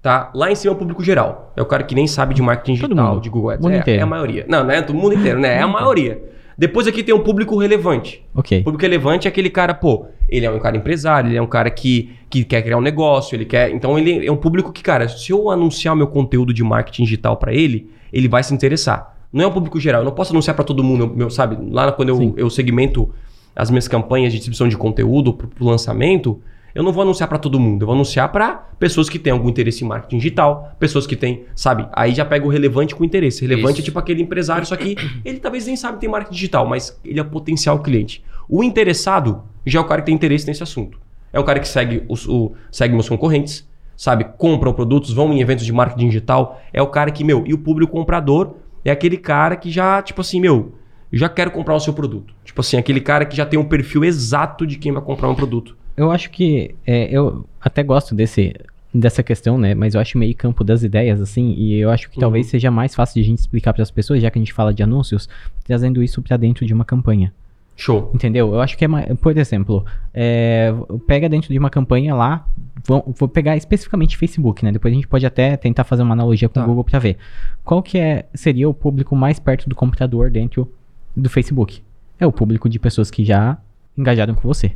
[0.01, 0.29] Tá?
[0.35, 1.51] Lá em cima é o público geral.
[1.55, 3.63] É o cara que nem sabe de marketing digital, de Google Ads.
[3.65, 3.99] Mundo é, inteiro.
[4.01, 4.45] é a maioria.
[4.47, 5.55] Não, não é todo mundo inteiro, né?
[5.55, 6.21] É a maioria.
[6.57, 8.23] Depois aqui tem um público relevante.
[8.33, 8.59] Ok.
[8.59, 11.47] O público relevante é aquele cara, pô, ele é um cara empresário, ele é um
[11.47, 13.71] cara que, que quer criar um negócio, ele quer.
[13.71, 17.37] Então ele é um público que, cara, se eu anunciar meu conteúdo de marketing digital
[17.37, 19.17] pra ele, ele vai se interessar.
[19.31, 21.57] Não é um público geral, eu não posso anunciar pra todo mundo, meu, sabe?
[21.69, 22.33] Lá quando eu, Sim.
[22.37, 23.13] eu segmento
[23.53, 26.41] as minhas campanhas de distribuição de conteúdo pro, pro lançamento,
[26.75, 29.47] eu não vou anunciar pra todo mundo, eu vou anunciar pra pessoas que têm algum
[29.47, 31.87] interesse em marketing digital, pessoas que têm, sabe?
[31.93, 33.41] Aí já pega o relevante com interesse.
[33.41, 33.81] Relevante Isso.
[33.81, 36.99] é tipo aquele empresário, só que ele talvez nem sabe que tem marketing digital, mas
[37.05, 38.21] ele é potencial cliente.
[38.49, 40.99] O interessado já é o cara que tem interesse nesse assunto.
[41.31, 44.25] É o cara que segue, os, o, segue meus concorrentes, sabe?
[44.37, 46.61] Compram produtos, vão em eventos de marketing digital.
[46.73, 50.19] É o cara que, meu, e o público comprador é aquele cara que já, tipo
[50.19, 50.75] assim, meu,
[51.11, 52.33] já quero comprar o seu produto.
[52.43, 55.35] Tipo assim, aquele cara que já tem um perfil exato de quem vai comprar um
[55.35, 55.77] produto.
[55.97, 58.53] Eu acho que é, eu até gosto desse
[58.93, 59.75] dessa questão, né?
[59.75, 62.21] Mas eu acho meio campo das ideias, assim, e eu acho que Uhum.
[62.21, 64.53] talvez seja mais fácil de a gente explicar para as pessoas, já que a gente
[64.53, 65.27] fala de anúncios,
[65.65, 67.33] trazendo isso para dentro de uma campanha.
[67.75, 68.09] Show.
[68.15, 68.53] Entendeu?
[68.53, 69.05] Eu acho que é mais.
[69.19, 70.73] Por exemplo, é,
[71.05, 72.47] pega dentro de uma campanha lá.
[72.87, 74.71] Vou, vou pegar especificamente Facebook, né?
[74.71, 76.63] Depois a gente pode até tentar fazer uma analogia com Tá.
[76.63, 77.17] o Google para ver.
[77.65, 80.71] Qual que é, seria o público mais perto do computador dentro
[81.13, 81.81] do Facebook?
[82.17, 83.57] É o público de pessoas que já
[83.97, 84.71] engajaram com você,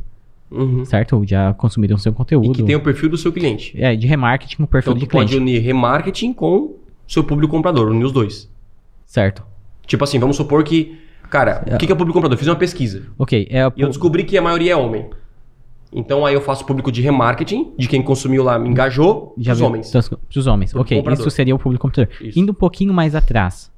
[0.50, 0.84] Uhum.
[0.84, 1.16] certo?
[1.16, 2.50] Ou já consumiram seu conteúdo.
[2.50, 3.72] E que tem o perfil do seu cliente.
[3.80, 5.42] É, de remarketing com o perfil Então de tu pode cliente.
[5.42, 6.74] unir remarketing com
[7.06, 8.50] seu público comprador, unir os dois.
[9.06, 9.44] Certo.
[9.86, 12.34] Tipo assim, vamos supor que, cara, o que que é o público comprador?
[12.34, 13.46] Eu fiz uma pesquisa Ok.
[13.50, 15.06] É o e eu descobri que a maioria é homem.
[15.92, 19.60] Então aí eu faço público de remarketing, de quem consumiu lá, me engajou, já os
[19.60, 19.90] homens.
[19.90, 20.72] Dos, dos homens.
[20.74, 20.96] Ok.
[20.96, 21.20] comprador.
[21.20, 22.12] Isso seria o público computador.
[22.20, 22.38] Isso.
[22.38, 23.70] Indo um pouquinho mais atrás,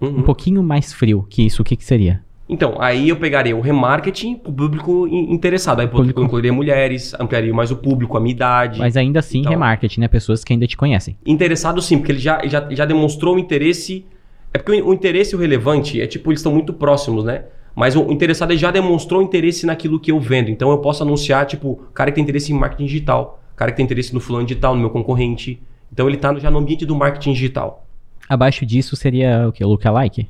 [0.00, 0.18] Uhum.
[0.18, 2.22] um pouquinho mais frio que isso, o que, que seria?
[2.48, 5.80] Então, aí eu pegaria o remarketing pro público in- interessado.
[5.80, 8.78] Aí eu Público- incluiria mulheres, ampliaria mais o público, a minha idade.
[8.78, 10.08] Mas ainda assim, Então- remarketing, né?
[10.08, 11.16] Pessoas que ainda te conhecem.
[11.26, 14.06] Interessado sim, porque ele já, já, já demonstrou um interesse.
[14.54, 17.44] É porque o, o interesse e o relevante é tipo, eles estão muito próximos, né?
[17.76, 20.48] Mas o, o interessado já demonstrou interesse naquilo que eu vendo.
[20.50, 23.84] Então eu posso anunciar, tipo, cara que tem interesse em marketing digital, cara que tem
[23.84, 25.60] interesse no fulano digital, no meu concorrente.
[25.92, 27.84] Então ele tá no- já no ambiente do marketing digital.
[28.26, 29.62] Abaixo disso seria o que?
[29.64, 30.28] Lookalike?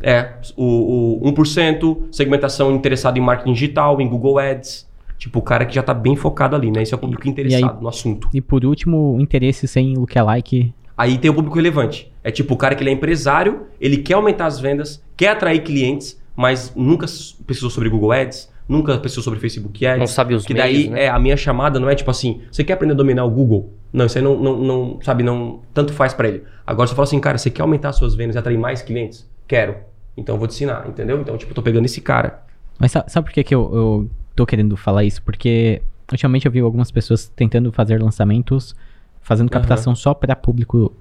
[0.00, 4.86] É, o, o 1%, segmentação interessada em marketing digital, em Google Ads.
[5.18, 6.82] Tipo, o cara que já tá bem focado ali, né?
[6.82, 8.28] Esse é o público interessado no assunto.
[8.34, 10.74] E por último, o interesse sem lookalike.
[10.96, 12.12] Aí tem o público relevante.
[12.22, 15.62] É tipo o cara que ele é empresário, ele quer aumentar as vendas, quer atrair
[15.62, 17.06] clientes, mas nunca
[17.46, 19.98] pesquisou sobre Google Ads, nunca pesquisou sobre Facebook Ads.
[19.98, 21.04] Não sabe os que meios, daí né?
[21.04, 23.72] é a minha chamada não é tipo assim, você quer aprender a dominar o Google?
[23.92, 26.42] Não, isso aí não, não, não sabe, não tanto faz pra ele.
[26.66, 29.28] Agora você fala assim, cara, você quer aumentar as suas vendas e atrair mais clientes?
[29.46, 29.76] Quero.
[30.16, 31.20] Então eu vou te ensinar, entendeu?
[31.20, 32.42] Então, tipo, eu tô pegando esse cara.
[32.78, 35.22] Mas sa- sabe por que, que eu, eu tô querendo falar isso?
[35.22, 38.74] Porque ultimamente eu vi algumas pessoas tentando fazer lançamentos,
[39.20, 40.92] fazendo captação só para público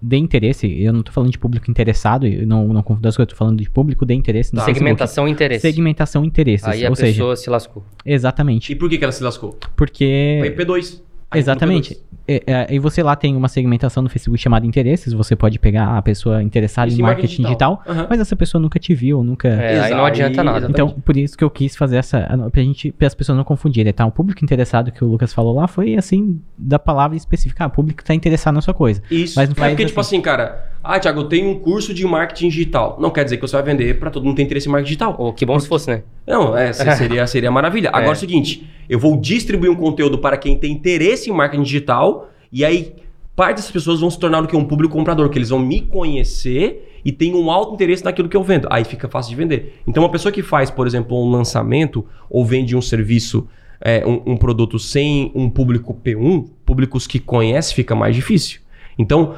[0.00, 0.66] de interesse.
[0.80, 3.38] Eu não tô falando de público interessado, eu não, não confundo as coisas, eu tô
[3.38, 4.74] falando de público de interesse Facebook.
[4.78, 5.62] Segmentação e interesse.
[5.62, 6.68] Segmentação e interesses.
[6.68, 7.84] Aí a ou seja, pessoa se lascou.
[8.04, 8.72] exatamente.
[8.72, 9.58] E por que, que ela se lascou?
[9.76, 10.54] Porque.
[10.56, 11.00] P2.
[11.30, 11.94] Aí Exatamente.
[11.94, 12.17] no P2.
[12.28, 15.14] É, é, e você lá tem uma segmentação no Facebook chamada interesses.
[15.14, 18.06] Você pode pegar a pessoa interessada Isso em marketing digital, Aham.
[18.10, 19.48] mas essa pessoa nunca te viu, nunca.
[19.48, 20.58] É, aí não adianta nada.
[20.58, 20.90] exatamente.
[20.90, 22.20] Então, por isso que eu quis fazer essa.
[22.52, 24.04] Pra gente, para as pessoas não confundirem, tá?
[24.04, 27.64] O público interessado que o Lucas falou lá foi assim, da palavra específica.
[27.64, 29.02] Ah, o público tá interessado na sua coisa.
[29.10, 29.34] Isso.
[29.36, 32.48] Mas não é porque, tipo assim, cara, ah, Thiago, eu tenho um curso de marketing
[32.48, 32.98] digital.
[33.00, 34.88] Não quer dizer que você vai vender pra todo mundo que tem interesse em marketing
[34.88, 35.16] digital.
[35.18, 36.02] Oh, que bom se fosse, né?
[36.26, 37.88] Não, é, se- seria, seria maravilha.
[37.90, 41.62] Agora é o seguinte, eu vou distribuir um conteúdo para quem tem interesse em marketing
[41.62, 42.17] digital
[42.52, 42.94] e aí
[43.36, 44.56] parte dessas pessoas vão se tornar o que?
[44.56, 48.36] Um público comprador, que eles vão me conhecer e tem um alto interesse naquilo que
[48.36, 48.66] eu vendo.
[48.68, 49.80] Aí fica fácil de vender.
[49.86, 53.46] Então uma pessoa que faz, por exemplo, um lançamento ou vende um serviço,
[53.80, 58.60] é, um, um produto sem um público P1, públicos que conhece, fica mais difícil.
[58.98, 59.36] Então,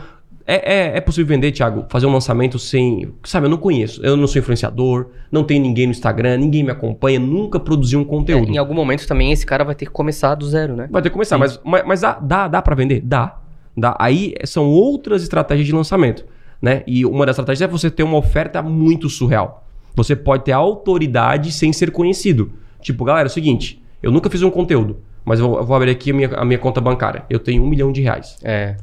[0.54, 3.12] é, é, é possível vender, Thiago, fazer um lançamento sem.
[3.24, 4.04] Sabe, eu não conheço.
[4.04, 8.02] Eu não sou influenciador, não tenho ninguém no Instagram, ninguém me acompanha, nunca produzi um
[8.02, 8.50] É, conteúdo.
[8.50, 10.88] em algum momento também esse cara vai ter que começar do zero, né?
[10.90, 13.00] Vai ter que começar, mas, mas, mas dá, dá, dá para vender?
[13.00, 13.38] Dá.
[13.76, 13.96] dá.
[13.98, 16.24] Aí são outras estratégias de lançamento.
[16.60, 16.82] Né?
[16.86, 19.64] E uma das estratégias é você ter uma oferta muito surreal.
[19.94, 22.52] Você pode ter autoridade sem ser conhecido.
[22.82, 25.74] Tipo, galera, é o seguinte: eu nunca fiz um conteúdo, mas eu vou, eu vou
[25.76, 27.24] abrir aqui a minha, a minha conta bancária.
[27.30, 28.36] Eu tenho um milhão de reais.
[28.42, 28.76] É.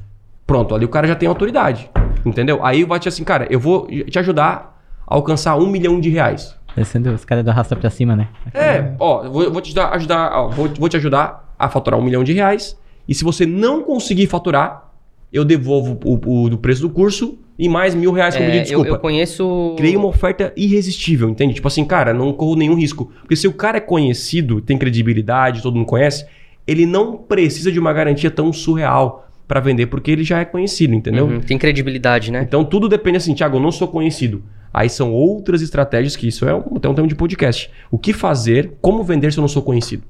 [0.47, 1.89] Pronto, ali o cara já tem autoridade.
[2.25, 2.65] Entendeu?
[2.65, 6.55] Aí vai te assim, cara, eu vou te ajudar a alcançar um milhão de reais.
[6.73, 8.27] Parecendo os caras do arrasta pra cima, né?
[8.53, 11.67] É, ó, eu vou, eu vou te ajudar, ajudar ó, vou, vou te ajudar a
[11.69, 12.77] faturar um milhão de reais.
[13.07, 14.91] E se você não conseguir faturar,
[15.33, 18.57] eu devolvo o, o do preço do curso e mais mil reais como É, de
[18.57, 18.89] eu, desculpa.
[18.89, 19.73] eu conheço.
[19.77, 21.55] Criei uma oferta irresistível, entende?
[21.55, 23.12] Tipo assim, cara, não corro nenhum risco.
[23.21, 26.25] Porque se o cara é conhecido, tem credibilidade, todo mundo conhece,
[26.67, 30.93] ele não precisa de uma garantia tão surreal pra vender, porque ele já é conhecido,
[30.93, 31.25] entendeu?
[31.25, 32.41] Uhum, tem credibilidade, né?
[32.41, 34.43] Então tudo depende assim, Thiago, eu não sou conhecido.
[34.73, 37.71] Aí são outras estratégias que isso é um, até um tema de podcast.
[37.89, 40.03] O que fazer, como vender se eu não sou conhecido?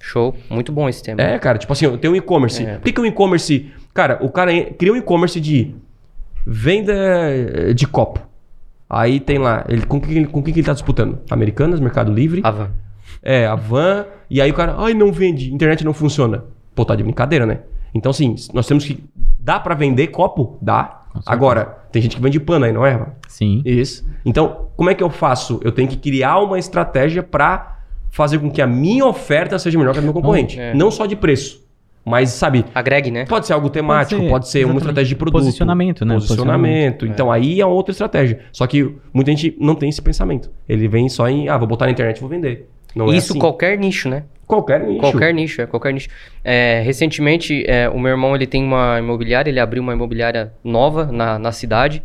[0.00, 0.34] Show.
[0.48, 1.20] Muito bom esse tema.
[1.22, 2.64] É, cara, tipo assim, eu tenho um e-commerce.
[2.64, 2.74] É.
[2.74, 3.70] Por que, que o e-commerce.
[3.94, 5.74] Cara, o cara cria um e-commerce de
[6.44, 8.20] venda eh, de copo.
[8.88, 11.20] Aí tem lá, ele, com quem com que ele tá disputando?
[11.30, 12.40] Americanas, Mercado Livre.
[12.42, 12.70] Avan.
[13.22, 14.06] É, a van.
[14.28, 16.44] E aí o cara, ai, não vende, internet não funciona.
[16.74, 17.60] Pô, tá de brincadeira, né?
[17.94, 19.02] Então, assim, nós temos que.
[19.38, 20.58] Dá pra vender copo?
[20.60, 21.00] Dá.
[21.26, 23.04] Agora, tem gente que vende pano aí, não é?
[23.28, 23.62] Sim.
[23.64, 24.08] Isso.
[24.24, 25.60] Então, como é que eu faço?
[25.64, 27.78] Eu tenho que criar uma estratégia para
[28.10, 30.58] fazer com que a minha oferta seja melhor que a do meu concorrente.
[30.58, 30.74] é.
[30.74, 31.64] Não só de preço,
[32.04, 33.24] Mas, sabe, Agregue, né?
[33.26, 35.42] pode ser algo temático, pode ser, ser, uma estratégia de produto.
[35.42, 36.14] Posicionamento, né?
[36.14, 37.06] Posicionamento.
[37.06, 38.40] Então, aí é outra estratégia.
[38.52, 40.50] Só que muita gente não tem esse pensamento.
[40.68, 42.68] Ele vem só em, ah, vou botar na internet e vou vender.
[42.94, 43.38] Não é Isso assim.
[43.40, 44.24] qualquer nicho, né?
[44.50, 45.00] Qualquer nicho.
[45.00, 46.08] Qualquer nicho, é qualquer nicho.
[46.44, 51.06] É, recentemente, é, o meu irmão ele tem uma imobiliária, ele abriu uma imobiliária nova
[51.10, 52.02] na, na cidade.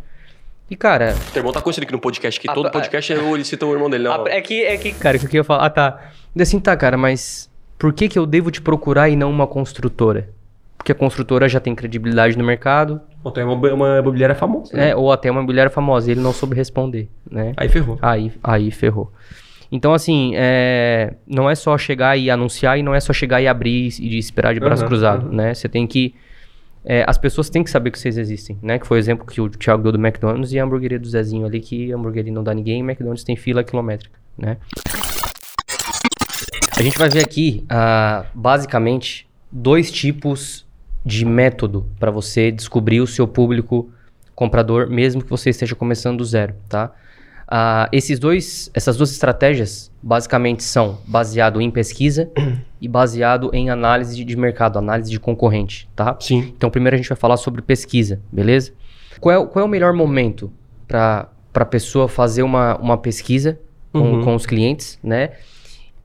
[0.70, 3.12] E, cara, O teu irmão tá conhecido aqui no podcast, que Ah, todo ah, podcast
[3.12, 4.24] é, ele cita o irmão dele, não.
[4.24, 5.66] a- é que, é que, cara, o que eu ia falar.
[5.66, 6.10] Ah, tá.
[6.34, 9.46] E assim, tá, cara, mas por que, que eu devo te procurar e não uma
[9.46, 10.28] construtora?
[10.76, 14.76] Porque a construtora já tem credibilidade no mercado, Ou tem uma, uma imobiliária famosa.
[14.76, 14.86] né?
[14.88, 14.96] né?
[14.96, 16.08] Ou até uma imobiliária famosa.
[16.08, 17.52] E ele não soube responder, né?
[17.56, 17.98] Aí ferrou.
[18.00, 19.10] Aí, aí ferrou.
[19.70, 23.48] Então, assim, é, não é só chegar e anunciar e não é só chegar e
[23.48, 25.34] abrir e esperar de braço Aham, cruzado, aham.
[25.36, 25.54] né?
[25.54, 26.14] Você tem que...
[26.84, 28.78] é, as pessoas têm que saber que vocês existem, né?
[28.78, 31.44] Que foi o exemplo que o Thiago deu do McDonald's e a hamburgueria do Zezinho
[31.46, 34.56] ali, que a hamburgueria não dá ninguém e o McDonald's tem fila quilométrica, né?
[36.76, 40.66] A gente vai ver aqui, ah, basicamente, dois tipos
[41.04, 43.90] de método para você descobrir o seu público
[44.34, 46.92] comprador, mesmo que você esteja começando do zero, tá?
[47.48, 52.28] Ah, esses dois, essas duas estratégias, basicamente, são baseado em pesquisa
[52.80, 56.16] e baseado em análise de, mercado, análise de concorrente, tá?
[56.20, 56.52] Sim.
[56.56, 58.72] Então, primeiro a gente vai falar sobre pesquisa, beleza?
[59.20, 60.52] Qual é, o- qual é o melhor momento
[60.88, 63.58] para a pessoa fazer uma, uma pesquisa
[63.92, 64.24] com, Uhum.
[64.24, 65.30] com os clientes, né?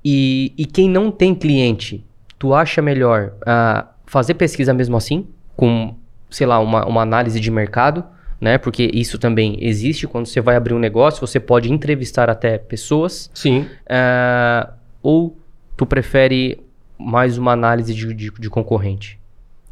[0.04, 2.06] E, e quem não tem cliente,
[2.40, 5.96] tu acha melhor ah, fazer pesquisa mesmo assim, com,
[6.30, 8.04] sei lá, uma, uma análise de mercado,
[8.42, 8.58] né?
[8.58, 13.30] Porque isso também existe quando você vai abrir um negócio, você pode entrevistar até pessoas,
[13.36, 13.68] Sim.
[13.88, 14.74] ah,
[15.04, 15.38] ou
[15.78, 16.60] tu prefere
[16.98, 19.20] mais uma análise de, de, de concorrente?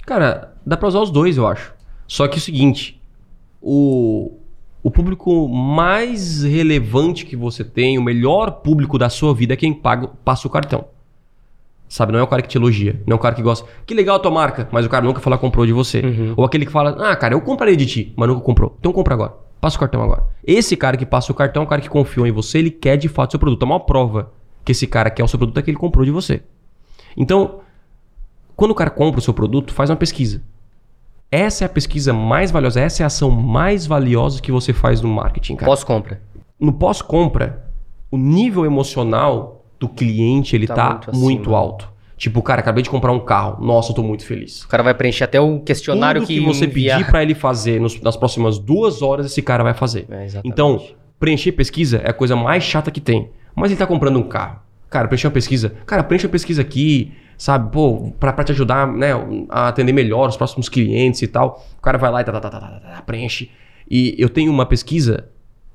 [0.05, 1.74] Cara, dá pra usar os dois, eu acho.
[2.07, 3.01] Só que é o seguinte,
[3.61, 4.32] o,
[4.82, 9.74] o público mais relevante que você tem, o melhor público da sua vida é quem
[9.74, 10.86] paga, passa o cartão.
[11.89, 13.67] Sabe, não é o cara que te elogia, não é o cara que gosta.
[13.83, 16.01] Que legal a tua marca, mas o cara nunca fala comprou de você.
[16.01, 16.33] Uhum.
[16.37, 18.75] Ou aquele que fala, ah, cara, eu compraria de ti, mas nunca comprou.
[18.79, 19.33] Então compra agora.
[19.59, 20.23] Passa o cartão agora.
[20.45, 22.95] Esse cara que passa o cartão é o cara que confiou em você, ele quer
[22.95, 23.63] de fato seu produto.
[23.63, 24.31] A maior prova
[24.63, 26.43] que esse cara quer o seu produto é que ele comprou de você.
[27.17, 27.61] Então,
[28.55, 30.43] quando o cara compra o seu produto, faz uma pesquisa.
[31.31, 35.01] Essa é a pesquisa mais valiosa, essa é a ação mais valiosa que você faz
[35.01, 35.71] no marketing, cara.
[35.71, 36.21] Pós-compra.
[36.59, 37.65] No pós-compra,
[38.11, 41.89] o nível emocional do cliente, ele Tá tá, muito muito, alto.
[42.17, 43.63] Tipo, cara, acabei de comprar um carro.
[43.65, 44.63] Nossa, eu tô muito feliz.
[44.63, 46.97] O cara vai preencher até o questionário Tudo que, que, você enviar.
[46.99, 50.05] pedir pra ele fazer nos- nas próximas duas horas, esse cara vai fazer.
[50.11, 50.27] É.
[50.43, 50.86] Então,
[51.17, 53.30] preencher pesquisa é a coisa mais chata que tem.
[53.55, 54.59] Mas ele tá comprando um carro.
[54.89, 55.73] Cara, preencher uma pesquisa.
[55.86, 57.71] Cara, preencha a pesquisa aqui, sabe?
[57.71, 59.11] Pô, pra, pra te ajudar, né,
[59.47, 61.65] a atender melhor os próximos clientes e tal.
[61.77, 63.49] O cara vai lá e tá, tá, tá, tá, tá, tá, preenche.
[63.89, 65.30] E eu tenho uma pesquisa,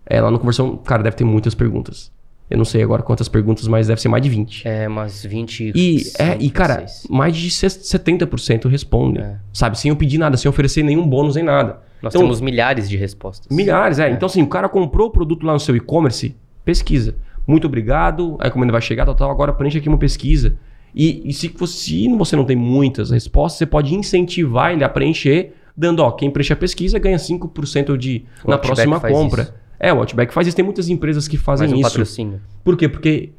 [0.05, 2.12] é, lá no Conversão, cara, deve ter muitas perguntas.
[2.55, 4.68] Eu não sei agora quantas perguntas, mas deve ser mais de 20.
[4.68, 5.72] É, umas 20...
[5.74, 9.24] E, é, e cara, mais de 70% respondem.
[9.24, 9.36] É.
[9.52, 9.76] Sabe?
[9.76, 11.80] Sem eu pedir nada, sem oferecer nenhum bônus nem nada.
[12.00, 13.55] Nós Então, temos milhares de respostas.
[13.55, 14.09] Milhares, é.
[14.09, 17.16] Então, assim, o cara comprou o produto lá no seu e-commerce, pesquisa.
[17.44, 20.57] Muito obrigado, a encomenda vai chegar, tal, tal, agora preenche aqui uma pesquisa.
[20.94, 24.88] E, e se, você, se você não tem muitas respostas, você pode incentivar ele a
[24.88, 29.42] preencher, dando, ó, quem preenche a pesquisa ganha 5% de, O na próxima compra.
[29.42, 29.63] isso.
[29.85, 30.57] É, o Outback faz isso.
[30.57, 31.82] Tem muitas empresas que fazem um isso.
[31.82, 32.41] patrocínio.
[32.62, 32.89] Por quê?
[32.89, 33.32] Porque.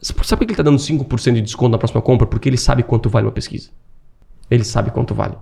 [0.00, 2.26] Sabe por que ele tá dando 5% de desconto na próxima compra?
[2.26, 3.70] Porque ele sabe quanto vale uma pesquisa.
[4.50, 5.36] Ele sabe quanto vale.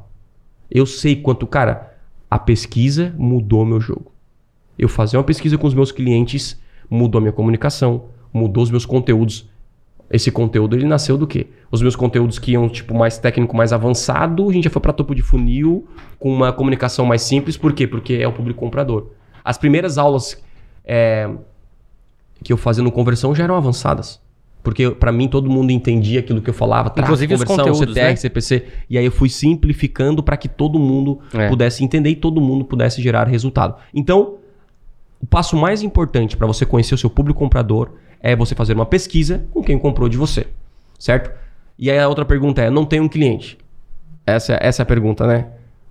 [0.70, 1.46] Eu sei quanto.
[1.46, 1.94] Cara,
[2.30, 4.12] a pesquisa mudou meu jogo.
[4.78, 6.60] Eu fazer uma pesquisa com os meus clientes
[6.90, 9.48] mudou a minha comunicação, mudou os meus conteúdos.
[10.10, 11.48] Esse conteúdo ele nasceu do quê?
[11.70, 14.92] Os meus conteúdos que iam tipo mais técnico, mais avançado, a gente já foi para
[14.92, 17.56] topo de funil com uma comunicação mais simples.
[17.56, 17.86] Por quê?
[17.86, 19.08] Porque é o público comprador.
[19.46, 20.42] As primeiras aulas
[20.84, 21.30] é,
[22.42, 24.20] que eu fazia no conversão já eram avançadas.
[24.60, 27.94] Porque pra mim todo mundo entendia aquilo que eu falava, tráfego, Inclusive os conversão, conteúdos,
[27.94, 28.16] CTR, né?
[28.16, 28.66] CPC.
[28.90, 31.48] E aí eu fui simplificando para que todo mundo É.
[31.48, 33.76] pudesse entender e todo mundo pudesse gerar resultado.
[33.94, 34.38] Então,
[35.22, 38.84] o passo mais importante para você conhecer o seu público comprador é você fazer uma
[38.86, 40.48] pesquisa com quem comprou de você,
[40.98, 41.30] certo?
[41.78, 43.56] E aí a outra pergunta é: não tem um cliente?
[44.26, 45.46] Essa, é- essa é a pergunta, né?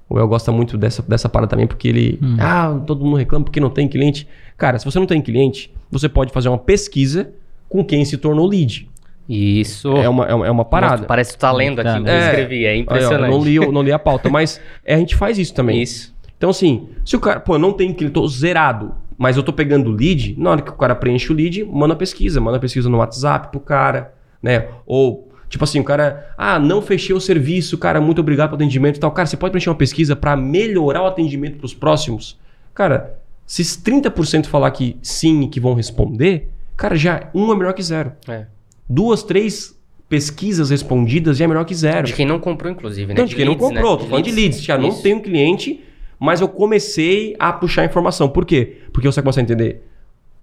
[0.09, 2.19] O El gosta muito dessa, dessa parada também, porque ele.
[2.39, 4.27] Ah, todo mundo reclama porque não tem cliente.
[4.57, 7.31] Cara, se você não tem cliente, você pode fazer uma pesquisa
[7.67, 8.87] com quem se tornou lead.
[9.27, 9.91] Isso.
[9.97, 10.97] É, uma, é, uma, é uma parada.
[10.97, 12.27] Nossa, parece que tu tá lendo aqui o que eu É.
[12.29, 12.65] escrevi.
[12.65, 13.31] É Aí, ó, impressionante.
[13.31, 15.81] eu não li, eu não li a pauta, mas é, a gente faz isso também.
[15.81, 16.13] Isso.
[16.37, 19.51] Então, assim, se o cara, pô, eu não tem cliente, tô zerado, mas eu tô
[19.51, 22.87] pegando o lead, na hora que o cara preenche o lead, manda pesquisa, manda pesquisa
[22.89, 24.67] no WhatsApp pro cara, né?
[24.85, 28.97] Ou, tipo assim, o cara, ah, não fechei o serviço, cara, muito obrigado pelo atendimento
[28.97, 29.11] e tal.
[29.11, 32.39] Cara, você pode preencher uma pesquisa pra melhorar o atendimento pros próximos?
[32.73, 37.73] Cara, se 30% falar que sim e que vão responder, cara, já um é melhor
[37.73, 38.11] que zero.
[38.27, 38.47] É.
[38.89, 39.75] Duas, três,
[40.09, 42.07] pesquisas respondidas já é melhor que zero.
[42.07, 43.13] De quem não comprou, inclusive, né?
[43.13, 43.75] Então, de quem não leads, né?
[43.75, 44.61] comprou, tô falando de leads.
[44.61, 45.83] Já não tenho cliente,
[46.19, 48.29] mas eu comecei a puxar informação.
[48.29, 48.77] Por quê?
[48.91, 49.83] Porque você começa a entender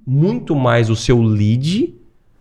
[0.06, 1.94] muito mais o seu lead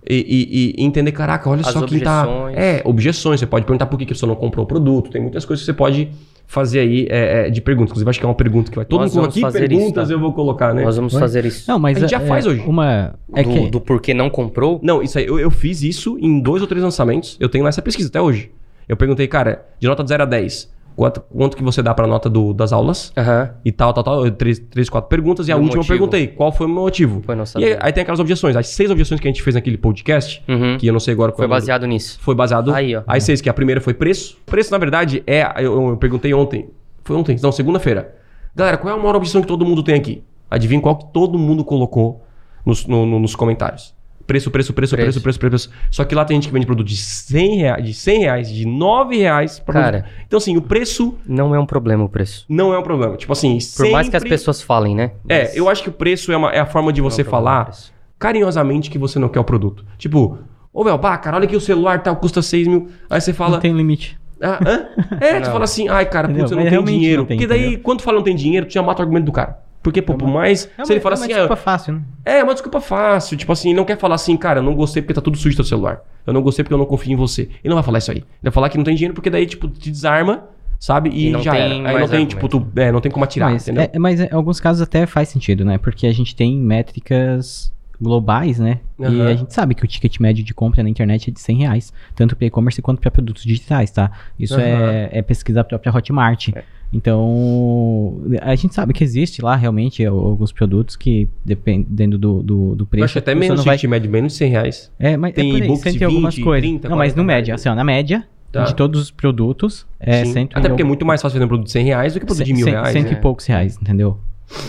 [0.10, 2.24] e, e- e entender, caraca, olha As só quem tá.
[2.28, 2.58] objeções.
[2.58, 3.40] É, objeções.
[3.40, 5.10] Você pode perguntar por que que a pessoa não comprou o produto.
[5.12, 6.10] Tem muitas coisas que você pode
[6.48, 7.92] fazer aí é, é, de perguntas.
[7.92, 9.30] Inclusive, acho que é uma pergunta que vai todo Nós mundo.
[9.32, 10.14] Que fazer isso, perguntas tá?
[10.14, 10.84] eu vou colocar, né?
[10.84, 11.70] Nós vamos fazer isso.
[11.70, 12.62] Não, mas A gente já é- faz é hoje.
[12.68, 13.16] Uma.
[13.34, 13.70] É do, que.
[13.70, 14.80] do porquê não comprou.
[14.84, 17.38] Não, isso aí, eu, eu fiz isso em dois ou três lançamentos.
[17.40, 18.52] Eu tenho essa pesquisa até hoje.
[18.90, 22.06] Eu perguntei, cara, de nota de 0 a 10, quanto, quanto que você dá pra
[22.08, 23.12] nota do- das aulas?
[23.18, 23.50] Aham.
[23.66, 24.26] E tal, tal, tal.
[24.26, 25.48] eu- Três, três quatro perguntas.
[25.48, 25.94] E a E última eu motivo?
[25.94, 27.22] perguntei, qual foi o meu motivo?
[27.24, 28.56] Foi não E aí, aí tem aquelas objeções.
[28.56, 30.78] As seis objeções que a gente fez naquele podcast, Uhum.
[30.78, 32.20] que eu não sei agora qual Foi é nome- baseado nisso.
[32.22, 32.74] Foi baseado.
[32.74, 33.04] Aí, ó.
[33.08, 34.38] Aí seis, que a primeira foi preço.
[34.46, 35.44] Preço, na verdade, é.
[35.58, 36.70] Eu, eu perguntei ontem.
[37.04, 38.16] Foi ontem, não, segunda-feira.
[38.56, 40.24] Galera, qual é a maior objeção que todo mundo tem aqui?
[40.50, 42.24] Adivinha qual que todo mundo colocou
[42.66, 43.94] nos, no- no- nos comentários.
[44.32, 45.22] Preço, preço, preço, Preço.
[45.22, 45.70] preço, preço, preço.
[45.90, 48.66] Só que lá tem gente que vende produto de 100 reais, de 100 reais, de
[48.66, 49.60] 9 reais.
[49.60, 49.92] Pra Cara.
[50.04, 50.24] produto.
[50.26, 52.46] Então, assim, o preço Não é um problema o preço.
[52.48, 53.18] não é um problema.
[53.18, 55.12] Tipo assim, Por mais que as sempre- pessoas falem, né?
[55.28, 57.28] É, eu acho que o preço é, uma- é a forma de você é um
[57.30, 57.70] falar
[58.18, 59.84] carinhosamente que você não quer o produto.
[59.98, 60.38] Tipo,
[60.74, 62.88] ô meu, pá, cara, olha aqui o celular tal, custa 6 mil.
[63.10, 63.54] Aí você fala.
[63.54, 64.18] Não tem limite.
[64.42, 64.86] Ah, hã?
[65.20, 65.52] É, tu Não.
[65.52, 67.22] fala assim, ai, cara, putz, eu não Mas tenho dinheiro.
[67.22, 67.80] não tem, Porque daí, entendeu?
[67.84, 69.60] quando tu fala não tem dinheiro, tu já mata o argumento do cara.
[69.84, 70.70] Porque, pô, por mais.
[70.78, 72.02] É se ele uma- fala é uma assim, desculpa ah, fácil, né?
[72.24, 73.36] é uma desculpa fácil.
[73.38, 75.56] Tipo assim, ele não quer falar assim, cara, eu não gostei porque tá tudo sujo
[75.56, 76.02] teu celular.
[76.26, 77.44] Eu não gostei porque eu não confio em você.
[77.64, 78.18] Ele não vai falar isso aí.
[78.18, 80.44] Ele vai falar que não tem dinheiro porque daí, tipo, te desarma,
[80.80, 81.10] sabe?
[81.10, 81.90] E, E não já tem era.
[81.90, 83.90] Aí não tem, tipo, tu, é, não tem como atirar, mas, entendeu?
[83.92, 85.80] é, mas em alguns casos até faz sentido, né?
[85.80, 88.80] Porque a gente tem métricas globais, né?
[89.00, 89.28] E Aham.
[89.28, 91.94] a gente sabe que o ticket médio de compra na internet é de 100 reais,
[92.16, 94.12] tanto para e-commerce quanto para produtos digitais, tá?
[94.40, 94.64] Isso Aham.
[94.64, 96.50] é, é pesquisa da própria Hotmart.
[96.56, 96.64] É.
[96.94, 102.84] Então, a gente sabe que existe lá realmente alguns produtos que, dependendo do, do, do
[102.84, 103.78] Eu preço, acho até menos vai...
[103.78, 104.92] ticket médio, menos de 100 reais.
[105.00, 106.70] É, mas Tem é por aí, e-books sempre de tem algumas 20, coisas.
[106.70, 108.66] 30, não, mas 40 no média, assim, ó, na média Tá.
[108.66, 110.34] de todos os produtos, é Sim.
[110.34, 112.26] cento Até porque é muito mais fácil vender um produto de 100 reais do que
[112.26, 112.92] produto de mil reais.
[112.92, 113.14] Cento né?
[113.14, 114.18] e poucos reais, entendeu?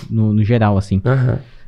[0.08, 1.02] No, no geral, assim.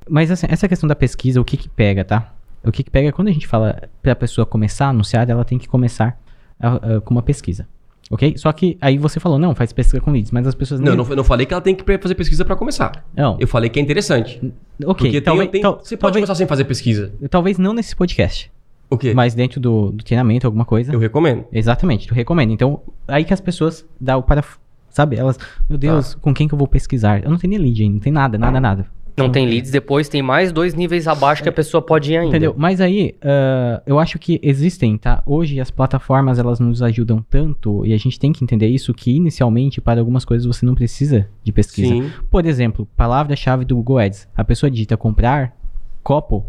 [0.09, 2.33] Mas assim, essa questão da pesquisa, o que que pega, tá?
[2.63, 5.45] O que que pega é quando a gente fala pra pessoa começar a anunciar, ela
[5.45, 6.17] tem que começar
[6.61, 7.67] a- a- com uma pesquisa.
[8.15, 8.35] Ok?
[8.37, 10.97] Só que aí você falou, não, faz pesquisa com leads, mas as pessoas Não, eu
[10.97, 13.05] não, eu não falei que ela tem que fazer pesquisa pra começar.
[13.17, 14.39] Não, Eu falei que é interessante.
[14.85, 14.95] ok.
[15.09, 17.13] Porque talvez, tem, tem- tal- você pode talvez, começar sem fazer pesquisa.
[17.29, 18.53] talvez não nesse podcast,
[18.89, 19.13] O quê?
[19.13, 20.93] mas dentro do, do treinamento, alguma coisa.
[20.93, 21.45] Eu recomendo.
[21.53, 22.53] Exatamente, tu recomenda.
[22.53, 24.45] Então, aí que as pessoas dá o para.
[24.91, 25.17] Sabe?
[25.17, 25.37] Elas,
[25.69, 27.21] meu Deus, com quem que eu vou pesquisar?
[27.25, 28.87] Eu não tenho nem lead ainda, não tem nada, nada, nada.
[29.17, 32.31] Não tem leads, depois tem mais dois níveis abaixo que a pessoa pode ir ainda.
[32.31, 32.55] Entendeu?
[32.57, 35.23] Mas aí, ah, eu acho que existem, tá?
[35.25, 39.15] Hoje as plataformas elas nos ajudam tanto, e a gente tem que entender isso, que
[39.15, 41.95] inicialmente para algumas coisas você não precisa de pesquisa.
[41.95, 42.11] Sim.
[42.31, 44.29] Por exemplo, palavra-chave do Google Ads.
[44.37, 45.57] A pessoa digita comprar
[46.03, 46.45] copo,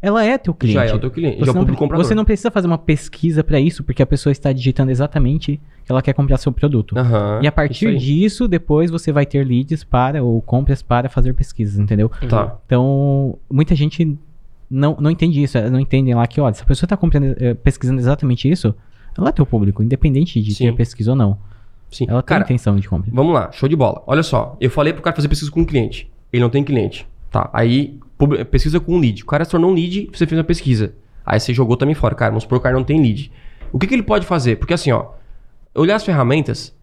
[0.00, 0.74] ela é teu cliente.
[0.74, 1.38] Já é o teu cliente.
[1.38, 2.04] Você já é o não, comprador.
[2.04, 6.00] você não precisa fazer uma pesquisa para isso, porque a pessoa está digitando exatamente ela
[6.02, 6.96] quer comprar seu produto.
[6.98, 11.32] Aham, E a partir disso, depois você vai ter leads para, ou compras para fazer
[11.34, 12.10] pesquisas, entendeu?
[12.28, 12.56] Tá.
[12.66, 14.18] Então, muita gente
[14.70, 15.60] não, não entende isso.
[15.70, 18.74] Não entendem lá que, olha, se a pessoa está comprando, eh, pesquisando exatamente isso,
[19.16, 20.66] ela é teu público, independente de Sim.
[20.66, 21.38] ter pesquisa ou não.
[21.90, 22.06] Sim.
[22.08, 23.10] Ela Cara, tem intenção de compra.
[23.12, 24.02] Vamos lá, show de bola.
[24.06, 26.10] Olha só, eu falei pro cara fazer pesquisa com um cliente.
[26.32, 27.06] Ele não tem cliente.
[27.30, 27.98] Tá, aí
[28.50, 29.22] pesquisa com um lead.
[29.22, 30.94] O cara se tornou um lead, você fez uma pesquisa.
[31.24, 32.14] Aí você jogou também fora.
[32.14, 33.30] Cara, vamos supor que o cara não tem lead.
[33.72, 34.56] O que, que ele pode fazer?
[34.56, 35.06] Porque assim, ó,
[35.74, 36.74] olhar as ferramentas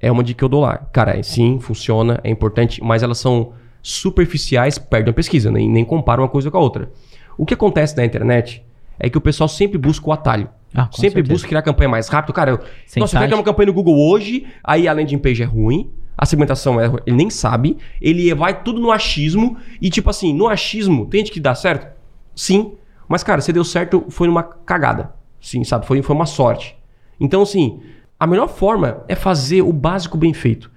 [0.00, 0.78] é uma dica que eu dou lá.
[0.92, 3.52] Cara, sim, funciona, é importante, mas elas são
[3.82, 6.90] superficiais perto da pesquisa, nem, nem compara uma coisa com a outra.
[7.36, 8.64] O que acontece na internet
[8.98, 10.48] é que o pessoal sempre busca o atalho.
[10.74, 11.32] Ah, sempre certeza.
[11.32, 12.32] busca criar campanha mais rápido.
[12.32, 15.42] Cara, eu, Sem nossa, eu quero uma campanha no Google hoje, aí a landing page
[15.42, 20.08] é ruim, a segmentação é ele nem sabe, ele vai tudo no achismo, e tipo
[20.08, 21.88] assim, no achismo, tem gente que dá certo?
[22.34, 22.72] Sim,
[23.08, 25.12] mas cara, se deu certo, foi numa cagada.
[25.40, 25.86] Sim, sabe?
[25.86, 26.76] Foi, foi uma sorte.
[27.20, 27.80] Então, assim,
[28.22, 30.70] a melhor forma é fazer o básico bem feito.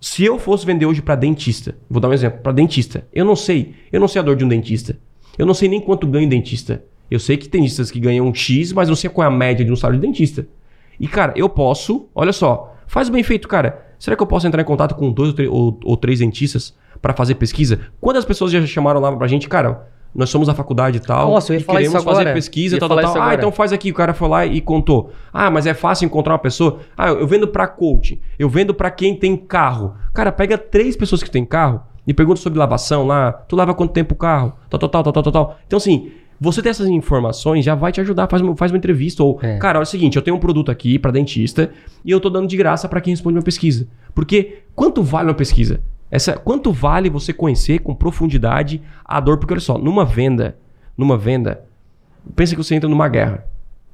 [0.00, 3.36] Se eu fosse vender hoje pra dentista, vou dar um exemplo, pra dentista, eu não
[3.36, 4.98] sei, eu não sei a dor de um dentista.
[5.38, 6.82] Eu não sei nem quanto ganha um dentista.
[7.10, 9.30] Eu sei que tem dentistas que ganham um X, mas não sei qual é a
[9.30, 10.46] média de um salário de dentista.
[10.98, 13.86] E, cara, eu posso, olha só, faz bem feito, cara.
[13.98, 16.74] Será que eu posso entrar em contato com dois ou, três- ou- ou três dentistas
[17.00, 17.80] pra fazer pesquisa?
[18.00, 19.86] Quantas pessoas já chamaram lá pra gente, cara?
[20.14, 21.30] Nós somos da faculdade e tal.
[21.30, 22.16] Nossa, eu ia e falar isso agora.
[22.18, 23.90] fazer pesquisa e tal, tal, Ah, então faz aqui.
[23.90, 25.12] O cara foi lá e contou.
[25.32, 26.80] Ah, mas é fácil encontrar uma pessoa.
[26.98, 28.20] Ah, eu vendo pra coach.
[28.38, 29.94] Eu vendo pra quem tem carro.
[30.12, 33.30] Cara, pega três pessoas que têm carro e pergunta sobre lavação lá.
[33.32, 34.52] Tu lava quanto tempo o carro?
[34.68, 35.58] Tal, tal, tal, tal, tal, tal.
[35.66, 38.26] Então, assim, você ter essas informações já vai te ajudar.
[38.28, 39.22] Faz, uma- faz uma entrevista.
[39.22, 39.58] Ou, É.
[39.58, 41.70] cara, olha o seguinte, eu tenho um produto aqui pra dentista
[42.04, 43.86] e eu tô dando de graça pra quem responde uma pesquisa.
[44.12, 45.80] Porque quanto vale uma pesquisa?
[46.10, 49.38] Essa, quanto vale você conhecer com profundidade a dor?
[49.38, 50.56] Porque olha só, numa venda,
[50.96, 51.64] numa venda,
[52.34, 53.46] pensa que você entra numa guerra.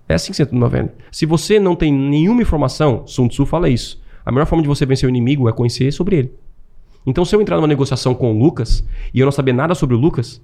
[0.08, 0.94] É assim que você entra numa venda.
[1.10, 4.00] Se você não tem nenhuma informação, Sun Tzu fala isso.
[4.24, 6.32] A melhor forma de você vencer o inimigo é conhecer sobre ele.
[7.04, 9.94] Então, se eu entrar numa negociação com o Lucas e eu não saber nada sobre
[9.94, 10.42] o Lucas,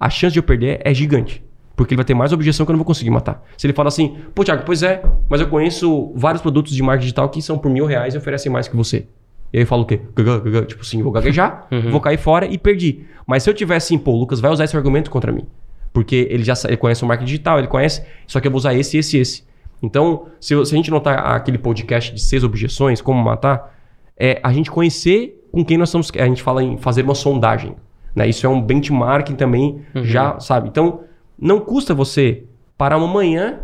[0.00, 1.44] a chance de eu perder é gigante.
[1.76, 3.44] Porque ele vai ter mais objeção que eu não vou conseguir matar.
[3.56, 7.02] Se ele fala assim, pô, Thiago, pois é, mas eu conheço vários produtos de marketing
[7.02, 9.06] digital que são por mil reais e oferecem mais que você.
[9.52, 10.00] E aí eu falo o quê?
[10.66, 13.04] Tipo assim, vou gaguejar, vou cair fora e perdi.
[13.26, 15.46] Mas se eu tiver assim, pô, o Lucas vai usar esse argumento contra mim.
[15.92, 18.72] Porque ele já ele conhece o marketing digital, ele conhece, só que eu vou usar
[18.74, 19.44] esse, esse, esse.
[19.82, 23.76] Então, se, se a gente notar aquele podcast de seis objeções, como matar,
[24.16, 26.10] é a gente conhecer com quem nós estamos.
[26.18, 27.76] A gente fala em fazer uma sondagem.
[28.14, 28.28] Né?
[28.28, 30.68] Isso é um benchmarking também, já, sabe?
[30.68, 31.00] Então,
[31.38, 32.44] não custa você
[32.78, 33.60] parar uma manhã,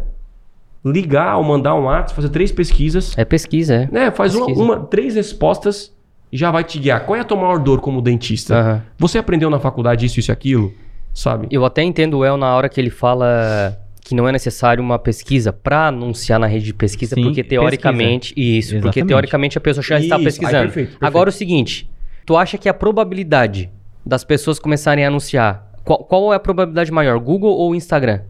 [0.91, 3.89] ligar ou mandar um WhatsApp, fazer três pesquisas, É pesquisa, é.
[3.91, 4.11] né?
[4.11, 4.64] Faz uma, Pesquisa.
[4.64, 5.95] uma- três respostas
[6.32, 7.05] e já vai te guiar.
[7.07, 8.55] Qual é a tua maior dor como dentista?
[8.57, 8.82] Aham.
[8.99, 10.72] Você aprendeu na faculdade isso, isso e aquilo?
[11.14, 11.49] Sabe?
[11.51, 14.99] Eu até entendo o El na hora que ele fala que não é necessário uma
[14.99, 18.32] pesquisa para anunciar na rede de pesquisa, Sim, porque teoricamente.
[18.36, 19.09] Isso, porque Exatamente.
[19.09, 20.64] teoricamente a pessoa já está Isso, aí, pesquisando.
[20.64, 21.05] perfeito, perfeito.
[21.05, 21.91] Agora o seguinte:
[22.24, 23.70] tu acha que a probabilidade
[24.07, 25.66] das pessoas começarem a anunciar.
[25.84, 28.20] Qual, qual é a probabilidade maior, Google ou Instagram?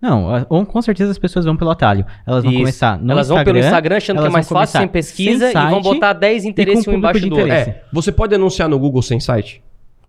[0.00, 2.04] Não, com certeza as pessoas vão pelo atalho.
[2.26, 2.60] Elas vão Isso.
[2.60, 5.70] começar no Elas vão pelo Instagram achando que é mais fácil, sem pesquisa, sem e
[5.70, 7.46] vão site botar 10 interesses um embaixo do de outro.
[7.46, 7.70] interesse.
[7.70, 9.62] É, você pode anunciar no Google sem site?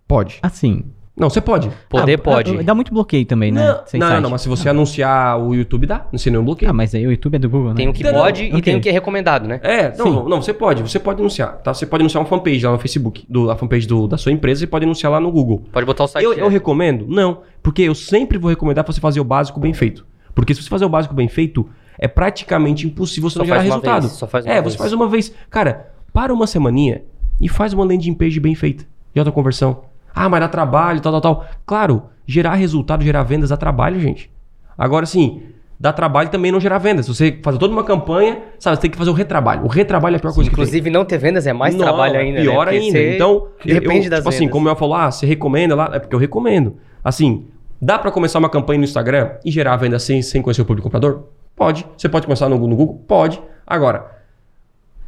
[0.06, 0.38] Pode.
[0.42, 0.84] Assim.
[1.18, 1.70] Não, você pode.
[1.88, 2.62] Poder ah, pode.
[2.62, 3.66] Dá muito bloqueio também, né?
[3.66, 4.22] Não, Sem não, site.
[4.22, 6.06] não, mas se você anunciar o YouTube, dá.
[6.12, 6.70] Não sei nenhum bloqueio.
[6.70, 7.74] Ah, mas aí o YouTube é do Google, né?
[7.76, 8.62] Tem o que Não, não, pode e ok.
[8.62, 9.60] tem o que é recomendado, né?
[9.62, 11.74] É, não, não, não, você pode, você pode anunciar, tá?
[11.74, 14.60] Você pode anunciar uma fanpage lá no Facebook, do, a fanpage do- da sua empresa,
[14.60, 15.64] você pode anunciar lá no Google.
[15.72, 16.24] Pode botar o site.
[16.24, 16.52] Eu, eu direto.
[16.52, 17.06] recomendo?
[17.08, 20.06] Não, porque eu sempre vou recomendar pra você fazer o básico bem feito.
[20.34, 23.60] Porque se você fazer o básico bem feito, é praticamente impossível você Só não gerar
[23.62, 24.02] resultado.
[24.02, 24.72] vez, só faz uma é, vez.
[24.72, 25.34] você faz uma vez.
[25.50, 27.02] Cara, para uma semaninha
[27.40, 29.82] e faz uma landing page bem feita de alta conversão.
[30.14, 31.46] Ah, mas dá trabalho, tal, tal, tal.
[31.64, 34.30] Claro, gerar resultado, gerar vendas dá trabalho, gente.
[34.76, 35.42] Agora sim,
[35.78, 37.06] dá trabalho também não gerar vendas.
[37.06, 39.64] Se você fazer toda uma campanha, sabe, você tem que fazer o retrabalho.
[39.64, 40.64] O retrabalho é a pior coisa que tem.
[40.64, 42.40] Inclusive, não ter vendas é mais Não, trabalho é ainda.
[42.40, 42.72] Pior né?
[42.72, 43.00] Ainda.
[43.00, 44.52] Então, depende eu, das tipo assim, vendas.
[44.52, 46.76] como eu falou, ah, você recomenda lá, é porque eu recomendo.
[47.02, 47.46] Assim,
[47.80, 50.88] dá pra começar uma campanha no Instagram e gerar venda sem, sem conhecer o público
[50.88, 51.24] comprador?
[51.54, 51.86] Pode.
[51.96, 53.02] Você pode começar no, no Google?
[53.06, 53.40] Pode.
[53.66, 54.18] Agora,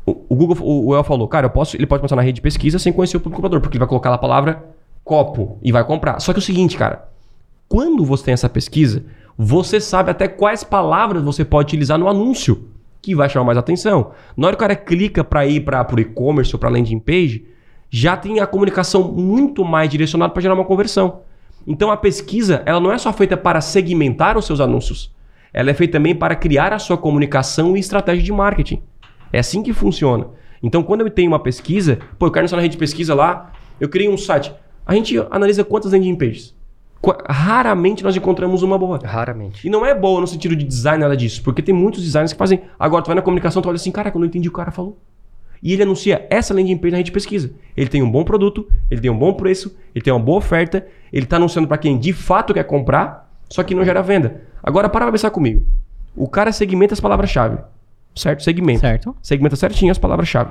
[0.07, 2.37] o, o Google, o, o El falou, cara, eu posso, ele pode começar na rede
[2.37, 4.63] de pesquisa sem conhecer o público comprador, porque ele vai colocar lá a palavra
[5.11, 6.21] copo e vai comprar.
[6.21, 7.09] Só que é o seguinte, cara,
[7.69, 9.03] quando você tem essa pesquisa,
[9.37, 12.69] você sabe até quais palavras você pode utilizar no anúncio
[13.03, 14.13] que vai chamar mais atenção.
[14.37, 17.45] Na hora que o cara clica para ir para o e-commerce ou para landing page,
[17.91, 21.23] já tem a comunicação muito mais direcionada para gerar uma conversão.
[21.67, 25.13] Então a pesquisa, ela não é só feita para segmentar os seus anúncios.
[25.53, 28.81] Ela é feita também para criar a sua comunicação e estratégia de marketing.
[29.33, 30.29] É assim que funciona.
[30.63, 33.51] Então, quando eu tenho uma pesquisa, pô, eu quero na rede de pesquisa lá,
[33.81, 34.55] eu criei um site.
[34.91, 36.53] A gente analisa quantas landing pages.
[37.28, 38.99] Raramente nós encontramos uma boa.
[38.99, 39.64] Raramente.
[39.64, 41.45] E não é boa no sentido de design, nada disso.
[41.45, 42.62] Porque tem muitos designers que fazem.
[42.76, 44.59] Agora, tu vai na comunicação, tu olha assim, cara, eu não entendi o que o
[44.59, 44.99] cara falou.
[45.62, 47.53] E ele anuncia essa landing page na rede de pesquisa.
[47.76, 50.84] Ele tem um bom produto, ele tem um bom preço, ele tem uma boa oferta,
[51.12, 54.43] ele está anunciando para quem de fato quer comprar, só que não gera venda.
[54.61, 55.64] Agora, para pra pensar comigo.
[56.16, 57.59] O cara segmenta as palavras-chave.
[58.16, 58.43] Certo?
[58.43, 58.80] Segmenta.
[58.80, 59.16] Certo.
[59.22, 60.51] Segmenta certinho as palavras-chave.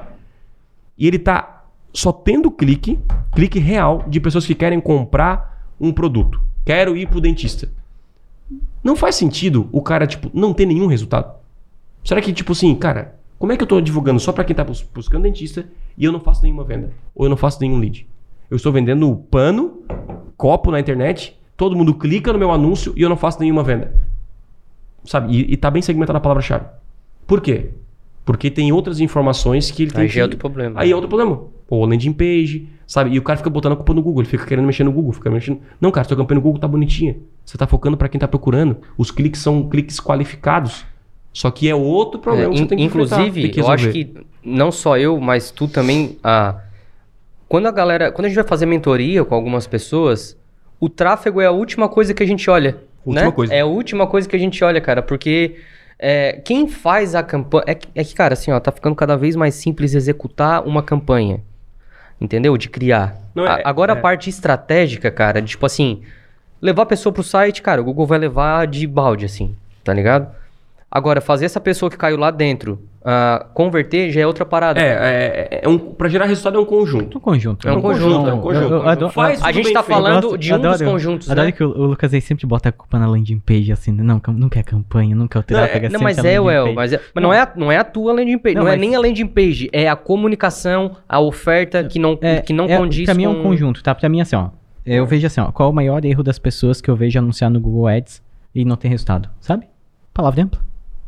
[0.97, 1.58] E ele tá
[1.93, 2.99] só tendo clique,
[3.33, 6.41] clique real de pessoas que querem comprar um produto.
[6.65, 7.69] Quero ir pro dentista.
[8.83, 11.33] Não faz sentido o cara, tipo, não ter nenhum resultado.
[12.03, 14.63] Será que, tipo assim, cara, como é que eu tô divulgando só pra quem tá
[14.63, 15.65] bus- buscando dentista
[15.97, 16.91] e eu não faço nenhuma venda?
[17.13, 18.07] Ou eu não faço nenhum lead?
[18.49, 19.81] Eu estou vendendo pano,
[20.37, 23.93] copo na internet, todo mundo clica no meu anúncio e eu não faço nenhuma venda.
[25.05, 25.33] Sabe?
[25.33, 26.65] E, e tá bem segmentada a palavra-chave.
[27.27, 27.71] Por quê?
[28.25, 30.15] Porque tem outras informações que ele tem Aí que...
[30.15, 30.79] já é outro problema.
[30.79, 31.41] Aí é outro problema.
[31.69, 33.11] Pô, landing page, sabe?
[33.11, 35.13] E o cara fica botando a culpa no Google, ele fica querendo mexer no Google,
[35.13, 35.61] fica mexendo.
[35.79, 37.15] Não, cara, sua campanha no Google tá bonitinha.
[37.45, 38.77] Você tá focando pra quem tá procurando.
[38.97, 40.83] Os cliques são cliques qualificados.
[41.31, 43.91] Só que é outro problema É, que você tem que inclusive, tem que eu acho
[43.91, 46.17] que não só eu, mas tu também.
[46.23, 46.59] Ah,
[47.47, 48.11] quando a galera.
[48.11, 50.35] Quando a gente vai fazer mentoria com algumas pessoas,
[50.79, 52.79] o tráfego é a última coisa que a gente olha.
[53.05, 53.31] Última né?
[53.31, 53.53] coisa.
[53.53, 55.03] É a última coisa que a gente olha, cara.
[55.03, 55.57] Porque
[55.99, 57.65] é, quem faz a campanha.
[57.67, 61.43] É é que, cara, assim, ó, tá ficando cada vez mais simples executar uma campanha.
[62.19, 62.57] Entendeu?
[62.57, 63.15] De criar.
[63.33, 63.97] Não, é- A- agora é.
[63.97, 66.01] a parte estratégica, cara, de, tipo assim,
[66.61, 70.27] levar a pessoa pro site, cara, o Google vai levar de balde, assim, tá ligado?
[70.91, 74.79] Agora, fazer essa pessoa que caiu lá dentro ah, converter já é outra parada.
[74.79, 77.17] É, é, é um, pra gerar resultado é um conjunto.
[77.17, 77.67] Um conjunto.
[77.67, 78.73] É um conjunto, é um conjunto.
[78.73, 79.97] Eu- eu adoro- Faz a gente tá feito.
[79.97, 81.51] falando gosto- de um dos adoro- conjuntos, Adoro né?
[81.51, 84.33] que o, o Lucas aí sempre bota a culpa na landing page, assim, não, cam-
[84.33, 86.93] nunca é campanha, nunca é o tráfego, é Não, sempre mas a é, Well, mas,
[86.93, 88.81] é- mas não, é a, não é a tua landing page, não, Não, é mas-
[88.81, 92.77] nem a landing page, é a comunicação, a oferta que não, É, que não é,
[92.77, 93.33] condiz Pra mim é com...
[93.39, 93.95] um conjunto, tá?
[93.95, 94.49] Pra mim, assim, ó.
[94.85, 95.51] Eu vejo assim, ó.
[95.51, 98.21] Qual o maior erro das pessoas que eu vejo anunciar no Google Ads
[98.55, 99.29] e não tem resultado?
[99.39, 99.67] Sabe?
[100.13, 100.59] Palavra ampla.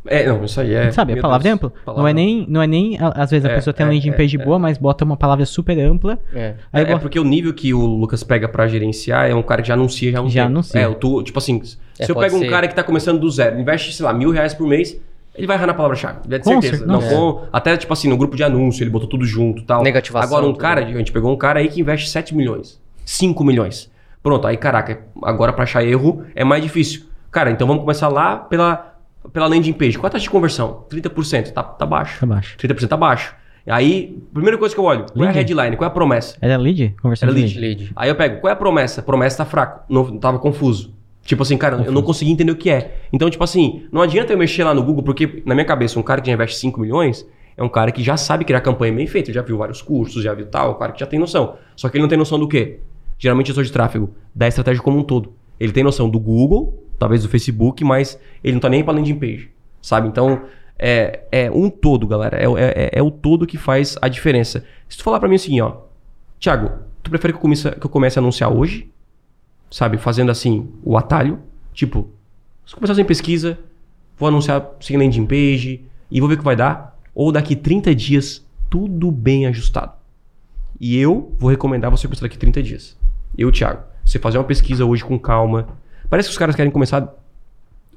[0.06, 0.90] É, não, isso aí é.
[0.90, 1.68] Sabe, a palavra Deus, ampla?
[1.70, 3.88] Não é palavra- nem, não é nem a- às vezes a É, pessoa tem é,
[3.88, 4.44] uma landing é, page é.
[4.44, 6.18] boa, mas bota uma palavra super ampla.
[6.34, 6.54] É.
[6.72, 9.62] Aí é, bota- porque o nível que o Lucas pega pra gerenciar é um cara
[9.62, 10.52] que já anuncia já um Já tempo.
[10.54, 10.80] anuncia.
[10.80, 11.62] É, eu tô, tipo assim,
[11.98, 12.50] É, se eu pego um ser.
[12.50, 15.00] cara que tá começando do zero, investe, sei lá, mil reais por mês,
[15.36, 16.18] ele vai errar na palavra-chave.
[16.28, 16.78] É de Com certeza.
[16.78, 19.64] cer- Não, com- até, tipo assim, no grupo de anúncio, ele botou tudo junto e
[19.64, 19.84] tal.
[19.84, 20.60] Negativação, Agora, um tudo.
[20.60, 23.88] cara, a gente pegou um cara aí que investe 7 milhões, 5 milhões.
[24.20, 27.04] Pronto, aí, caraca, agora pra achar erro é mais difícil.
[27.30, 28.91] Cara, então vamos começar lá pela,
[29.32, 29.98] pela landing page.
[29.98, 30.84] Qual é a taxa de conversão?
[30.90, 31.52] 30%.
[31.52, 32.20] Tá, tá baixo.
[32.20, 32.56] Tá baixo.
[32.58, 33.34] 30% tá baixo.
[33.66, 35.38] Aí, primeira coisa que eu olho, qual é a Lead.
[35.38, 35.76] headline?
[35.76, 36.36] Qual é a promessa?
[36.40, 36.96] Era lead?
[37.00, 37.58] Conversando Era lead.
[37.60, 37.92] Lead.
[37.94, 39.00] Aí eu pego, qual é a promessa?
[39.00, 39.84] A promessa tá fraco.
[39.88, 40.92] Não, tava confuso.
[41.24, 42.96] Tipo assim, cara, eu não consegui entender o que é.
[43.12, 46.02] Então, tipo assim, não adianta eu mexer lá no Google, porque na minha cabeça, um
[46.02, 47.24] cara que já investe 5 milhões
[47.56, 50.34] é um cara que já sabe criar campanha bem feita, já viu vários cursos, já
[50.34, 51.54] viu tal, um cara que já tem noção.
[51.76, 52.80] Só que ele não tem noção do quê?
[53.16, 55.32] Geralmente eu sou de tráfego, da estratégia como um todo.
[55.60, 59.16] Ele tem noção do Google, talvez do Facebook, mas ele não tá nem pra landing
[59.18, 59.50] page,
[59.80, 60.06] sabe?
[60.06, 60.42] Então,
[60.78, 62.36] é, é um todo, galera.
[62.38, 64.64] É, é, é- é o todo que faz a diferença.
[64.88, 65.78] Se tu falar pra mim assim, ó,
[66.38, 66.70] Thiago,
[67.02, 68.88] tu prefere que eu comece, que eu comece a anunciar hoje?
[69.70, 71.40] Sabe, fazendo assim o atalho?
[71.72, 72.08] Tipo,
[72.64, 73.58] se começar sem pesquisa,
[74.16, 76.96] vou anunciar sem landing page e vou ver o que vai dar.
[77.14, 79.92] Ou daqui 30 dias, tudo bem ajustado.
[80.80, 82.96] E eu vou recomendar você começar daqui 30 dias.
[83.36, 85.68] Eu, Thiago, você fazer uma pesquisa hoje com calma.
[86.12, 87.10] Parece que os caras querem começar.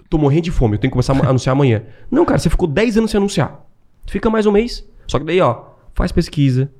[0.09, 1.83] Tô morrendo de fome, eu tenho que começar a anunciar amanhã.
[2.09, 3.67] Não, cara, você ficou 10 anos sem anunciar.
[4.07, 4.87] Fica mais um mês.
[5.05, 5.63] Só que daí, ó,
[5.93, 6.71] faz pesquisa,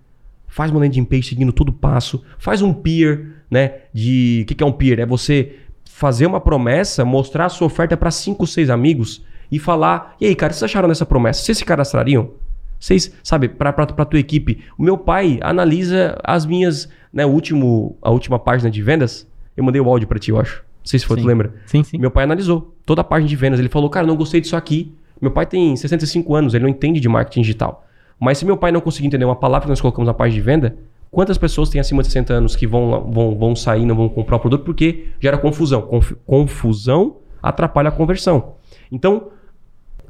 [0.47, 3.79] faz uma landing page seguindo todo o passo, faz um peer, né?
[3.93, 5.01] De o que, que é um peer?
[5.01, 9.21] É você fazer uma promessa, mostrar a sua oferta para cinco, seis amigos
[9.51, 11.43] e falar: "E aí, cara, vocês acharam dessa promessa?
[11.43, 12.31] Vocês se cadastrariam?"
[12.79, 14.63] Vocês, sabe, para para tua equipe.
[14.77, 19.27] O meu pai analisa as minhas, né, o último a última página de vendas.
[19.57, 20.64] Eu mandei o áudio para ti, eu acho.
[20.85, 21.27] Não sei se foi, tu Sim.
[21.27, 21.53] lembra?
[21.65, 21.97] Sim, sim.
[21.97, 23.59] Meu pai analisou toda a página de vendas.
[23.59, 24.93] Ele falou, cara, não gostei disso aqui.
[25.19, 27.85] Meu pai tem 65 anos, ele não entende de marketing digital.
[28.19, 30.45] Mas se meu pai não conseguir entender uma palavra que nós colocamos na página de
[30.45, 30.77] venda,
[31.09, 34.35] quantas pessoas têm acima de 60 anos que vão, vão, vão sair, não vão comprar
[34.35, 35.81] o produto porque gera confusão.
[35.81, 38.53] Conf- confusão atrapalha a conversão.
[38.91, 39.29] Então,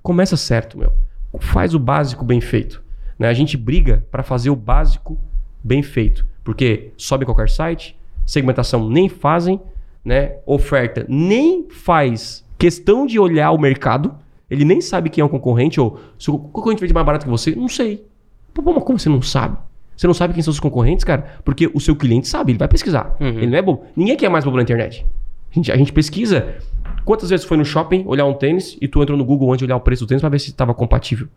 [0.03, 0.91] começa certo, meu.
[1.39, 2.81] Faz o básico bem feito.
[3.17, 3.27] né?
[3.29, 5.17] A gente briga para fazer o básico
[5.63, 6.25] bem feito.
[6.43, 9.59] Porque sobe qualquer site, segmentação nem fazem,
[10.05, 10.35] né?
[10.45, 14.13] Oferta nem faz questão de olhar o mercado.
[14.49, 17.31] Ele nem sabe quem é o concorrente ou se o concorrente vende mais barato que
[17.31, 18.05] você, não sei.
[18.53, 19.57] Pô, mas como você não sabe?
[19.97, 21.39] Você não sabe quem são os concorrentes, cara?
[21.43, 23.15] Porque o seu cliente sabe, ele vai pesquisar.
[23.19, 23.27] Uhum.
[23.29, 23.83] Ele não é bobo.
[23.95, 25.05] Ninguém é mais bobo na internet.
[25.51, 26.55] A gente, a gente pesquisa.
[27.03, 29.65] Quantas vezes foi no shopping olhar um tênis e tu entrou no Google antes de
[29.65, 31.27] olhar o preço do tênis pra ver se estava compatível?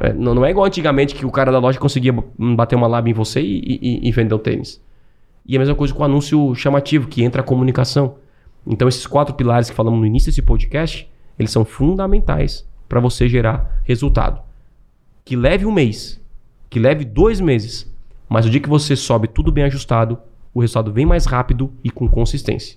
[0.00, 3.08] É, não, não é igual antigamente que o cara da loja conseguia bater uma lab
[3.10, 4.80] em você e, e- e vender o tênis.
[5.48, 8.16] E a mesma coisa com o anúncio chamativo, que entra a comunicação.
[8.66, 13.26] Então, esses quatro pilares que falamos no início desse podcast, eles são fundamentais para você
[13.26, 14.42] gerar resultado.
[15.24, 16.20] Que leve um mês,
[16.68, 17.90] que leve dois meses,
[18.28, 20.18] mas o dia que você sobe tudo bem ajustado,
[20.52, 22.76] o resultado vem mais rápido e com consistência.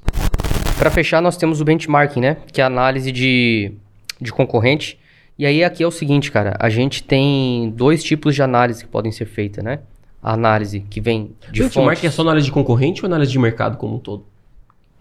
[0.78, 2.38] Para fechar, nós temos o benchmarking, né?
[2.54, 3.74] Que é a análise de,
[4.20, 4.98] de concorrente.
[5.38, 6.56] E aí aqui é o seguinte, cara.
[6.58, 9.80] A gente tem dois tipos de análise que podem ser feitas, né?
[10.24, 12.04] A análise que vem de Benchmark fontes...
[12.04, 14.24] é só análise de concorrente ou análise de mercado como um todo?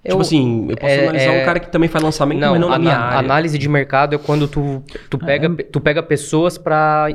[0.02, 2.52] Eu- tipo assim, eu posso é- analisar é- um cara que também faz lançamento, Não,
[2.52, 3.18] mas não na minha área.
[3.18, 7.08] análise de mercado é quando tu, tu, pega, é- tu pega pessoas para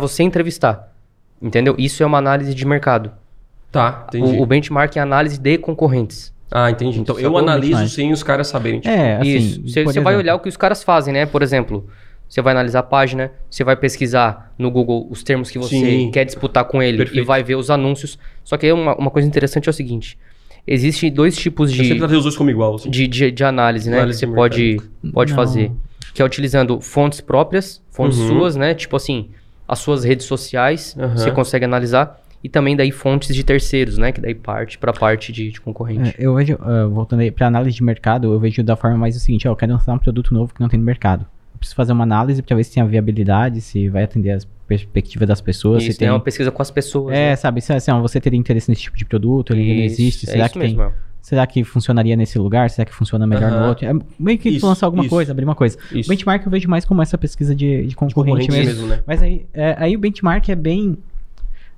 [0.00, 0.88] você entrevistar.
[1.42, 1.74] Entendeu?
[1.78, 3.10] Isso é uma análise de mercado.
[3.70, 4.38] Tá, entendi.
[4.38, 6.32] O, o benchmark é análise de concorrentes.
[6.50, 7.00] Ah, entendi.
[7.00, 7.38] Então eu Sacou?
[7.38, 7.90] analiso Benchmark.
[7.94, 8.80] sem os caras saberem.
[8.80, 9.36] Tipo, É, assim.
[9.36, 9.62] Isso.
[9.84, 11.24] Você vai olhar o que os caras fazem, né?
[11.26, 11.86] Por exemplo,
[12.30, 16.10] você vai analisar a página, você vai pesquisar no Google os termos que você Sim.
[16.12, 17.26] quer disputar com ele e Perfeito.
[17.26, 18.16] vai ver os anúncios.
[18.44, 20.16] Só que aí uma, uma coisa interessante é o seguinte:
[20.66, 22.76] existem dois tipos Eu de, sempre os dois como igual.
[22.76, 22.88] Assim.
[22.88, 23.96] de, de, de análise, né?
[23.98, 24.80] Análise que você pode,
[25.12, 25.36] pode Não.
[25.36, 25.72] fazer.
[26.14, 28.28] Que é utilizando fontes próprias, fontes Uhum.
[28.28, 28.74] suas, né?
[28.74, 29.30] Tipo assim,
[29.66, 31.16] as suas redes sociais, Aham.
[31.16, 32.20] você consegue analisar.
[32.42, 34.12] E também daí fontes de terceiros, né?
[34.12, 36.14] Que daí parte para parte de, de concorrente.
[36.18, 39.14] É, eu vejo, ah, voltando aí pra análise de mercado, eu vejo da forma mais
[39.14, 41.26] o seguinte, ó, eu quero lançar um produto novo que não tem no mercado.
[41.60, 45.28] Preciso fazer uma análise pra ver se tem a viabilidade, se vai atender as perspectivas
[45.28, 46.08] das pessoas, se Isso tem...
[46.08, 47.14] é uma pesquisa com as pessoas.
[47.14, 47.36] É, né?
[47.36, 50.32] sabe, se assim, ó, você teria interesse nesse tipo de produto, ele Isso, existe, é
[50.32, 50.86] será isso que mesmo, tem...
[50.86, 50.92] é.
[51.20, 52.70] Será que funcionaria nesse lugar?
[52.70, 53.68] Será que funciona melhor no Aham.
[53.68, 53.86] outro?
[53.86, 55.10] É meio que Isso, lançar alguma isso.
[55.14, 55.76] coisa, abrir uma coisa.
[55.92, 56.10] Isso.
[56.10, 58.82] O benchmark eu vejo mais como essa pesquisa de, de concorrente, Concorrente mesmo.
[58.82, 59.02] mesmo, né?
[59.06, 60.96] Mas aí, é, aí o benchmark é bem.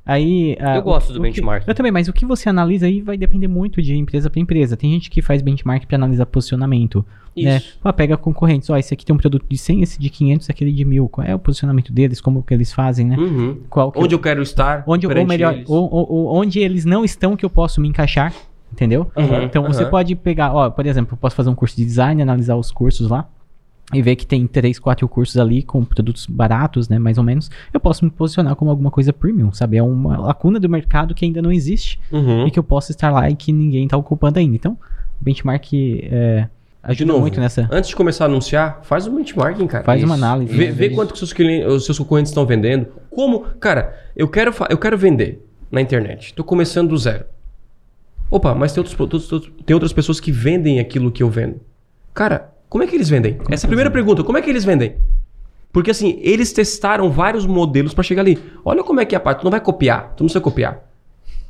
[0.05, 1.65] Aí, ah, Eu gosto do o que- benchmark.
[1.67, 4.77] eu também, mas o que você analisa aí vai depender muito de empresa para empresa.
[4.77, 7.05] Tem gente que faz benchmark para analisar posicionamento.
[7.37, 7.57] Né?
[7.59, 7.79] Isso.
[7.81, 8.69] Pô, pega concorrentes.
[8.69, 11.09] Ó, esse aqui tem um produto de 100, esse de 500, aquele de 1000.
[11.09, 12.21] Qual é o posicionamento deles?
[12.21, 13.17] Como que eles fazem, né?
[13.17, 13.59] Uhum.
[13.71, 14.83] Qual que Onde eu quero estar.
[14.87, 15.69] onde, ou melhor, eles.
[15.71, 18.35] ou, ou- onde eles não estão que eu posso me encaixar,
[18.73, 19.11] entendeu?
[19.17, 19.91] Uhum, Então você uhum.
[19.91, 23.09] pode pegar, ó, por exemplo, eu posso fazer um curso de design, analisar os cursos
[23.09, 23.27] lá.
[23.93, 27.51] E ver que tem três, quatro cursos ali com produtos baratos, né, mais ou menos,
[27.73, 29.77] eu posso me posicionar como alguma coisa premium, sabe?
[29.77, 32.47] É uma lacuna do mercado que ainda não existe Uhum.
[32.47, 34.55] e que eu posso estar lá e que ninguém está ocupando ainda.
[34.57, 36.49] Então, o benchmark é,
[36.83, 37.69] ajuda novo, muito nessa.
[37.71, 39.85] Antes de começar a anunciar, faz um benchmarking, cara.
[39.85, 40.25] Faz uma Isso.
[40.25, 40.57] análise.
[40.57, 42.87] Vê, né, vê quanto que seus clientes, os seus concorrentes estão vendendo.
[43.11, 46.27] Como, cara, eu quero, eu quero vender na internet.
[46.27, 47.25] Estou começando do zero.
[48.31, 51.61] Opa, mas tem, outros, produtos- outros- tem outras pessoas que vendem aquilo que eu vendo.
[52.15, 53.37] Cara, como é que eles vendem?
[53.51, 54.25] Essa é a primeira pergunta.
[54.25, 54.97] Como é que eles vendem?
[55.71, 58.39] Porque assim, eles testaram vários modelos para chegar ali.
[58.65, 59.41] Olha como é que é a parte.
[59.41, 60.15] Tu não vai copiar.
[60.17, 60.83] Tu não precisa copiar.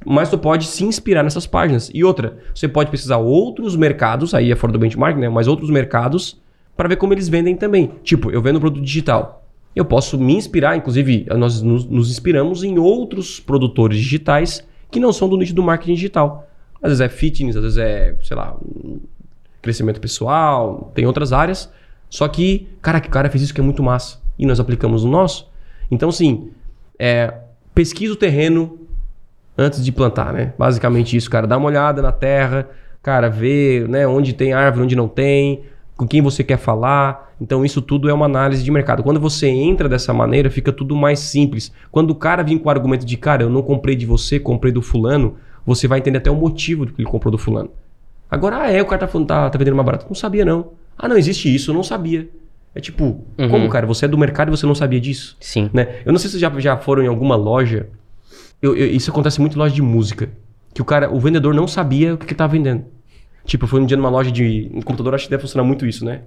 [0.05, 1.93] Mas tu pode se inspirar nessas páginas.
[1.95, 5.29] E outra, você pode pesquisar outros mercados, aí é fora do benchmark, né?
[5.29, 6.43] Mas outros mercados
[6.77, 7.93] para ver como eles vendem também.
[8.03, 9.47] Tipo, eu vendo produto digital.
[9.77, 15.13] Eu posso me inspirar, inclusive, nós nos, nos inspiramos em outros produtores digitais que não
[15.13, 16.49] são do nicho do marketing digital.
[16.83, 18.57] Às vezes é fitness, às vezes é, sei lá,
[19.63, 21.73] crescimento pessoal, tem outras áreas.
[22.11, 24.19] Só que, cara, que cara fez isso que é muito massa.
[24.39, 25.51] E nós aplicamos no nosso.
[25.91, 26.51] Então, assim,
[26.99, 27.33] é,
[27.75, 28.79] pesquisa o terreno
[29.57, 30.53] antes de plantar, né?
[30.59, 31.47] Basicamente isso, cara.
[31.47, 32.69] Dá uma olhada na terra,
[33.03, 35.63] cara, vê né, onde tem árvore, onde não tem,
[35.97, 37.33] com quem você quer falar.
[37.41, 39.03] Então, isso tudo é uma análise de mercado.
[39.03, 41.73] Quando você entra dessa maneira, fica tudo mais simples.
[41.91, 44.73] Quando o cara vem com o argumento de, cara, eu não comprei de você, comprei
[44.73, 47.71] do fulano, você vai entender até o motivo do que ele comprou do fulano.
[48.33, 50.07] Agora, ah, é, o cara tá, falando, tá, tá vendendo mais barato.
[50.09, 50.71] Não sabia, não.
[50.99, 52.29] Ah, não, existe isso, eu não sabia.
[52.75, 53.49] É tipo, Uhum.
[53.51, 53.87] como, cara?
[53.87, 55.37] Você é do mercado e você não sabia disso?
[55.41, 55.69] Sim.
[55.75, 56.01] né?
[56.07, 57.89] Eu não sei se vocês já, já foram em alguma loja.
[58.63, 60.31] Eu- eu- isso acontece muito em loja de música.
[60.73, 62.85] Que o cara, o vendedor não sabia o que, que tava vendendo.
[63.45, 64.71] Tipo, eu fui um dia numa loja de.
[64.73, 66.23] Um computador, acho que deve funcionar muito isso, né?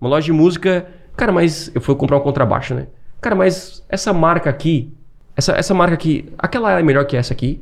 [0.00, 0.86] Uma loja de música.
[1.16, 1.70] Cara, mas.
[1.74, 2.86] Eu fui comprar um contrabaixo, né?
[3.20, 4.92] Cara, mas essa marca aqui.
[5.36, 6.28] Essa, essa marca aqui.
[6.38, 7.60] Aquela é melhor que essa aqui?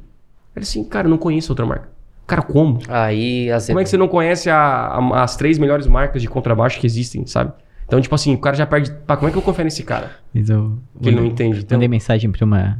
[0.57, 1.89] Ele assim, cara, eu não conheço outra marca.
[2.27, 2.79] Cara, como?
[2.89, 6.29] Aí, às Como é que você não conhece a- a- as três melhores marcas de
[6.29, 7.53] contrabaixo que existem, sabe?
[7.87, 8.91] Então, tipo assim, o cara já perde.
[9.07, 10.12] Pá, como é que eu confio nesse cara?
[10.33, 11.61] Mas eu Que ele não entende.
[11.61, 12.79] Então, Mandei mensagem pra uma.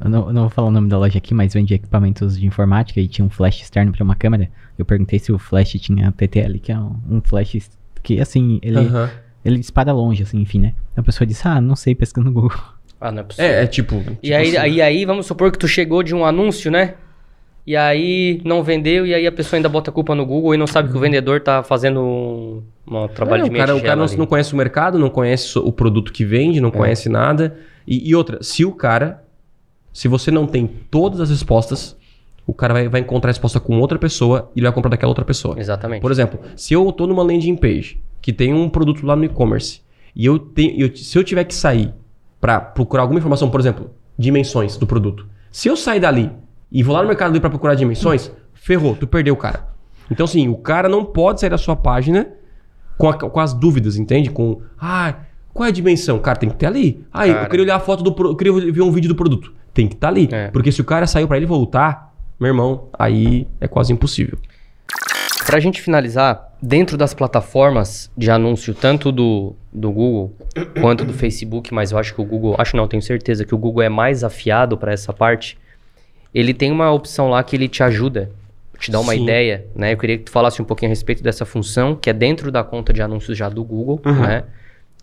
[0.00, 2.46] Eu não, eu não vou falar o nome da loja aqui, mas vende equipamentos de
[2.46, 4.48] informática e tinha um flash externo pra uma câmera.
[4.78, 7.70] Eu perguntei se o flash tinha TTL, que é um, um flash
[8.02, 9.10] que, assim, ele, Aham.
[9.44, 10.74] ele dispara longe, assim, enfim, né?
[10.96, 12.52] A pessoa disse, ah, não sei, pesquisa no Google.
[13.00, 13.50] Ah, não é possível.
[13.50, 13.96] É, é tipo.
[13.96, 16.94] E tipo aí, assim, aí, aí, vamos supor que tu chegou de um anúncio, né?
[17.66, 20.58] E aí não vendeu, e aí a pessoa ainda bota a culpa no Google e
[20.58, 23.76] não sabe que o vendedor tá fazendo um, um trabalho é, de o meia cara,
[23.78, 26.60] o cara não, conhece o mercado, não conhece o produto que vende, É.
[26.60, 27.56] não conhece nada.
[27.86, 29.22] E, e outra, se o cara.
[29.92, 31.96] Se você não tem todas as respostas,
[32.46, 35.10] o cara vai, vai encontrar a resposta com outra pessoa e ele vai comprar daquela
[35.10, 35.58] outra pessoa.
[35.58, 36.02] Exatamente.
[36.02, 39.80] Por exemplo, se eu tô numa landing page que tem um produto lá no e-commerce
[40.14, 41.94] e eu tenho, eu- se eu tiver que sair
[42.40, 45.26] para procurar alguma informação, por exemplo, dimensões do produto.
[45.52, 46.30] Se eu sair dali
[46.74, 49.68] e vou lá no Mercado Livre para procurar dimensões, ferrou, tu perdeu o cara.
[50.10, 52.28] Então assim, o cara não pode sair da sua página
[52.98, 54.28] com, a- com as dúvidas, entende?
[54.30, 55.14] Com, ah,
[55.52, 56.18] qual é a dimensão?
[56.18, 57.06] Cara, tem que ter ali.
[57.12, 59.54] Ah, eu queria olhar a foto do produto, eu queria ver um vídeo do produto.
[59.72, 60.28] Tem que estar ali.
[60.30, 60.48] É.
[60.50, 64.36] Porque se o cara saiu para ele voltar, meu irmão, aí é quase impossível.
[65.46, 70.34] Pra gente finalizar, dentro das plataformas de anúncio, tanto do, do Google
[70.80, 73.58] quanto do Facebook, mas eu acho que o Google, acho não, tenho certeza que o
[73.58, 75.58] Google é mais afiado para essa parte.
[76.34, 78.30] Ele tem uma opção lá que ele te ajuda,
[78.78, 79.22] te dá uma Sim.
[79.22, 79.92] ideia, né?
[79.92, 82.64] Eu queria que tu falasse um pouquinho a respeito dessa função, que é dentro da
[82.64, 84.20] conta de anúncios já do Google, Uhum.
[84.22, 84.44] né?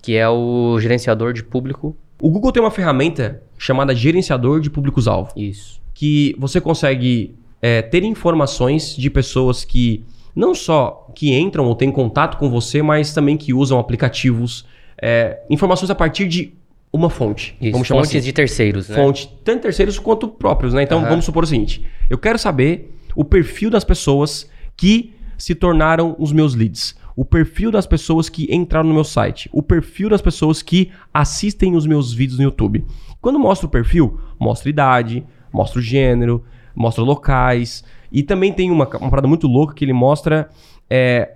[0.02, 1.96] Que é o gerenciador de público.
[2.22, 5.80] O Google tem uma ferramenta chamada gerenciador de públicos-alvo, Isso.
[5.94, 10.04] que você consegue é, ter informações de pessoas que
[10.36, 14.66] não só que entram ou têm contato com você, mas também que usam aplicativos,
[15.02, 16.54] é, informações a partir de
[16.92, 17.56] uma fonte.
[17.62, 17.72] Isso.
[17.72, 18.26] Vamos chamar Fontes assim.
[18.26, 18.96] de terceiros, né?
[18.96, 20.84] fonte, tanto terceiros quanto próprios, né?
[20.84, 21.10] Então Aham.
[21.10, 26.32] vamos supor o seguinte: eu quero saber o perfil das pessoas que se tornaram os
[26.32, 30.62] meus leads, o perfil das pessoas que entraram no meu site, o perfil das pessoas
[30.62, 32.86] que assistem os meus vídeos no YouTube.
[33.22, 36.44] Quando mostra o perfil, mostra idade, mostra o gênero,
[36.76, 40.50] mostra locais e também tem uma, uma parada muito louca que ele mostra
[40.90, 41.32] é,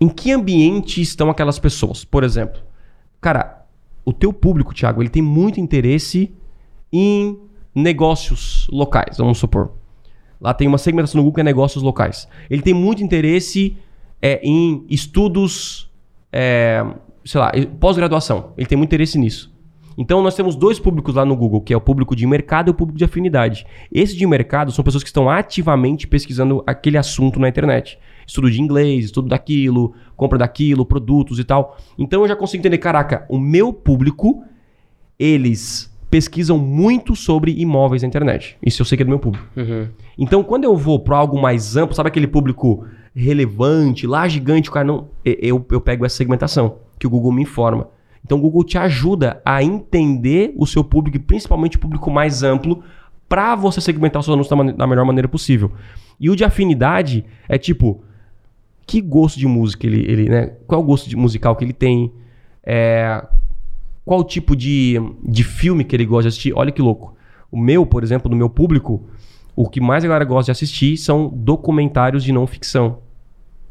[0.00, 2.04] em que ambiente estão aquelas pessoas.
[2.04, 2.60] Por exemplo,
[3.20, 3.66] cara,
[4.08, 6.34] o teu público, Thiago, ele tem muito interesse
[6.90, 7.38] em
[7.74, 9.72] negócios locais, vamos supor.
[10.40, 12.26] Lá tem uma segmentação no Google que é negócios locais.
[12.48, 13.76] Ele tem muito interesse
[14.22, 15.90] é, em estudos,
[16.32, 16.82] é,
[17.22, 18.54] sei lá, pós-graduação.
[18.56, 19.54] Ele tem muito interesse nisso.
[19.98, 22.70] Então nós temos dois públicos lá no Google, que é o público de mercado e
[22.70, 23.66] o público de afinidade.
[23.92, 27.98] Esse de mercado são pessoas que estão ativamente pesquisando aquele assunto na internet.
[28.28, 31.78] Estudo de inglês, estudo daquilo, compra daquilo, produtos e tal.
[31.98, 34.44] Então eu já consigo entender, caraca, o meu público,
[35.18, 38.58] eles pesquisam muito sobre imóveis na internet.
[38.62, 39.46] Isso eu sei que é do meu público.
[39.56, 39.88] Uhum.
[40.18, 44.72] Então, quando eu vou para algo mais amplo, sabe aquele público relevante, lá gigante, o
[44.72, 45.08] cara não.
[45.24, 47.88] Eu, eu pego essa segmentação que o Google me informa.
[48.24, 52.42] Então o Google te ajuda a entender o seu público, e principalmente o público mais
[52.42, 52.82] amplo,
[53.26, 55.72] para você segmentar os seus anúncios da, da melhor maneira possível.
[56.20, 58.02] E o de afinidade é tipo,
[58.88, 60.46] que gosto de música ele, ele né?
[60.66, 62.10] Qual é o gosto de musical que ele tem?
[62.64, 63.24] É,
[64.04, 66.52] qual o tipo de, de filme que ele gosta de assistir?
[66.54, 67.14] Olha que louco.
[67.52, 69.04] O meu, por exemplo, no meu público,
[69.54, 72.98] o que mais a galera gosta de assistir são documentários de não ficção.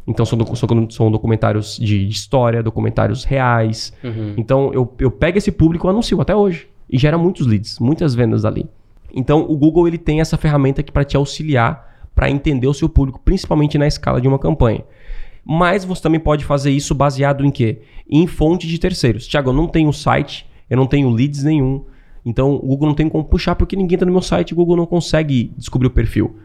[0.06, 3.92] Então são, docu- são, são documentários de, de história, documentários reais.
[4.04, 4.36] Uhum.
[4.38, 6.68] Então eu, eu pego esse público e anuncio até hoje.
[6.90, 8.70] E gera muitos leads, muitas vendas ali.
[9.14, 12.90] Então o Google ele tem essa ferramenta aqui para te auxiliar para entender o seu
[12.90, 14.84] público, principalmente na escala de uma campanha.
[15.50, 17.80] Mas você também pode fazer isso baseado em quê?
[18.10, 19.26] Em fonte de terceiros.
[19.26, 21.86] Tiago, eu não tenho site, eu não tenho leads nenhum.
[22.26, 24.76] Então o Google não tem como puxar porque ninguém está no meu site, o Google
[24.76, 26.36] não consegue descobrir o perfil.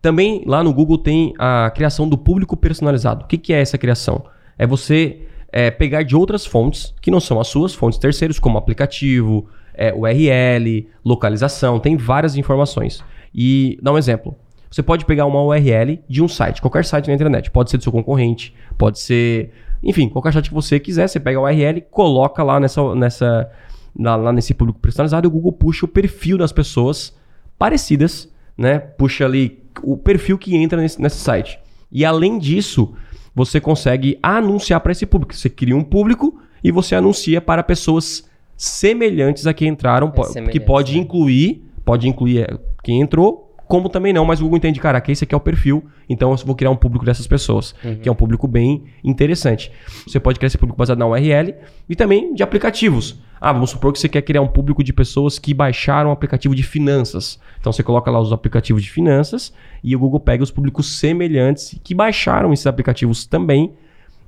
[0.00, 3.24] Também lá no Google tem a criação do público personalizado.
[3.24, 4.24] O que, que é essa criação?
[4.56, 8.56] É você é, pegar de outras fontes, que não são as suas, fontes terceiros, como
[8.56, 13.02] aplicativo, é, URL, localização, tem várias informações.
[13.34, 14.36] E dá um exemplo.
[14.74, 17.48] Você pode pegar uma URL de um site, qualquer site na internet.
[17.48, 19.52] Pode ser do seu concorrente, pode ser.
[19.80, 22.92] Enfim, qualquer site que você quiser, você pega a URL, coloca lá nessa.
[22.96, 23.48] nessa
[23.96, 27.16] na- lá nesse público personalizado e o Google puxa o perfil das pessoas
[27.56, 28.80] parecidas, né?
[28.80, 31.56] Puxa ali o perfil que entra nesse, nesse site.
[31.92, 32.94] E além disso,
[33.32, 35.32] você consegue anunciar para esse público.
[35.36, 40.58] Você cria um público e você anuncia para pessoas semelhantes a quem entraram, po- que
[40.58, 40.98] pode né?
[40.98, 45.10] incluir, pode incluir é, quem entrou, como também não, mas o Google entende, cara, que
[45.10, 48.12] esse aqui é o perfil, então eu vou criar um público dessas pessoas, que é
[48.12, 49.72] um público bem interessante.
[50.06, 51.52] Você pode criar esse público baseado na URL
[51.88, 53.18] e também de aplicativos.
[53.40, 56.54] Ah, vamos supor que você quer criar um público de pessoas que baixaram um aplicativo
[56.54, 57.40] de finanças.
[57.58, 59.52] Então você coloca lá os aplicativos de finanças
[59.82, 63.72] e o Google pega os públicos semelhantes que baixaram esses aplicativos também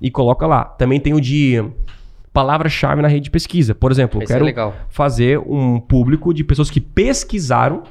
[0.03, 0.65] e coloca lá.
[0.65, 1.65] Também tem o de
[2.33, 3.77] palavra-chave na rede de pesquisa.
[3.77, 4.75] Por exemplo, eu Esse é quero legal.
[4.89, 7.85] fazer um público de pessoas que pesquisaram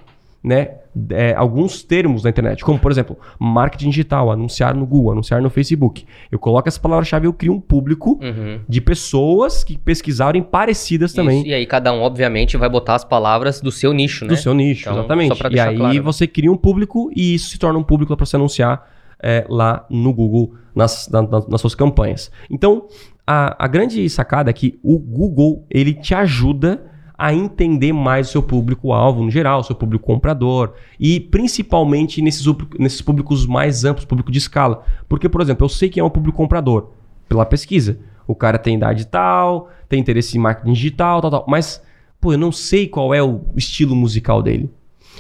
[0.48, 0.70] né,
[1.10, 5.50] é, alguns termos na internet, como por exemplo, marketing digital, anunciar no Google, anunciar no
[5.50, 6.06] Facebook.
[6.32, 8.60] Eu coloco essa palavra-chave e eu crio um público Uhum.
[8.70, 12.94] de pessoas que pesquisaram em parecidas também Isso, E aí cada um, obviamente, vai botar
[12.96, 14.30] as palavras do seu nicho, né?
[14.30, 15.42] do seu nicho, Então, exatamente.
[15.52, 18.36] E aí claro, você cria um público e isso se torna um público para você
[18.36, 18.88] anunciar
[19.24, 22.30] é, lá no Google nas, na- na- nas suas campanhas.
[22.52, 22.86] Então,
[23.26, 26.84] a, a grande sacada é que o Google ele te ajuda
[27.18, 32.46] a entender mais o seu público-alvo no geral, o seu público comprador e principalmente nesses,
[32.78, 34.84] nesses públicos mais amplos, público de escala.
[35.08, 36.92] Porque, por exemplo, eu sei quem é o público comprador
[37.30, 37.98] pela pesquisa.
[38.28, 41.46] O cara tem idade tal, tem interesse em marketing digital, tal, tal.
[41.48, 41.82] Mas,
[42.20, 44.70] pô, eu não sei qual é o estilo musical dele.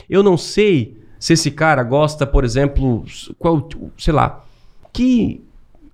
[0.09, 3.05] Eu não sei se esse cara gosta, por exemplo,
[3.39, 3.67] qual,
[3.97, 4.43] sei lá,
[4.91, 5.41] que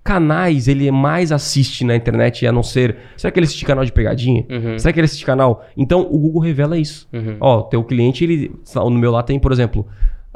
[0.04, 2.96] canais ele mais assiste na internet a não ser.
[3.16, 4.44] Será que ele assiste canal de pegadinha?
[4.50, 4.78] Uhum.
[4.78, 5.64] Será que ele assiste canal?
[5.76, 7.08] Então o Google revela isso.
[7.12, 7.36] Uhum.
[7.40, 8.52] Ó, teu cliente, ele.
[8.74, 9.86] No meu lá tem, por exemplo,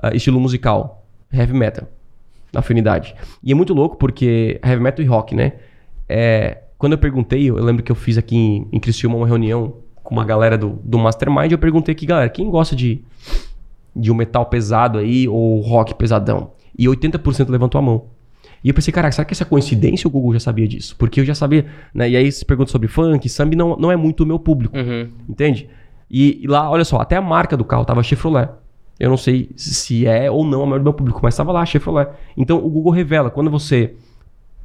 [0.00, 1.88] ah, estilo musical, heavy metal,
[2.54, 3.14] afinidade.
[3.42, 5.54] E é muito louco porque heavy metal e rock, né?
[6.08, 9.74] É, quando eu perguntei, eu lembro que eu fiz aqui em, em Criciúma uma reunião
[10.02, 13.02] com uma galera do, do Mastermind, eu perguntei aqui, galera, quem gosta de,
[13.94, 16.52] de um metal pesado aí ou rock pesadão?
[16.78, 18.04] E 80% levantou a mão.
[18.66, 20.96] E eu pensei, caraca, será que essa é coincidência o Google já sabia disso?
[20.98, 22.10] Porque eu já sabia, né?
[22.10, 24.76] E aí se pergunta sobre funk, samba não, não é muito o meu público.
[24.76, 25.08] Uhum.
[25.28, 25.70] Entende?
[26.10, 28.48] E, e lá, olha só, até a marca do carro tava Chevrolet.
[28.98, 31.64] Eu não sei se é ou não a maior do meu público, mas estava lá
[31.64, 32.10] Chevrolet.
[32.36, 33.94] Então o Google revela quando você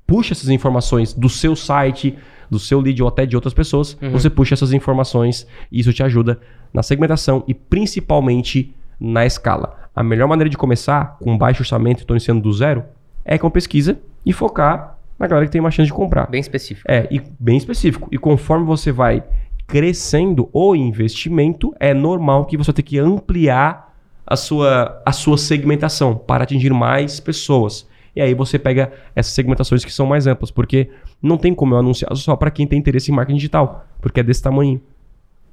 [0.07, 2.17] puxa essas informações do seu site,
[2.49, 6.01] do seu lead ou até de outras pessoas, você puxa essas informações e isso te
[6.01, 6.39] ajuda
[6.73, 9.77] na segmentação e principalmente na escala.
[9.95, 12.83] A melhor maneira de começar com baixo orçamento, estou iniciando do zero,
[13.25, 16.27] é com pesquisa e focar na galera que tem mais chance de comprar.
[16.29, 16.89] Bem específico.
[16.91, 18.09] É, e bem específico.
[18.11, 19.23] E conforme você vai
[19.67, 23.95] crescendo o investimento, é normal que você tenha que ampliar
[24.25, 27.87] a sua, a sua segmentação para atingir mais pessoas.
[28.15, 30.89] E aí você pega essas segmentações que são mais amplas, porque
[31.21, 34.23] não tem como eu anunciar só para quem tem interesse em marketing digital, porque é
[34.23, 34.81] desse tamanho.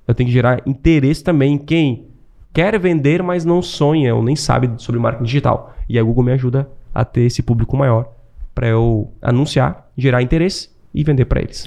[0.07, 2.07] Eu tenho que gerar interesse também em quem
[2.53, 5.75] quer vender, mas não sonha ou nem sabe sobre marketing digital.
[5.89, 6.69] E a Google me ajuda
[6.99, 8.11] a ter esse público maior
[8.53, 11.65] para eu anunciar, gerar interesse e vender para eles.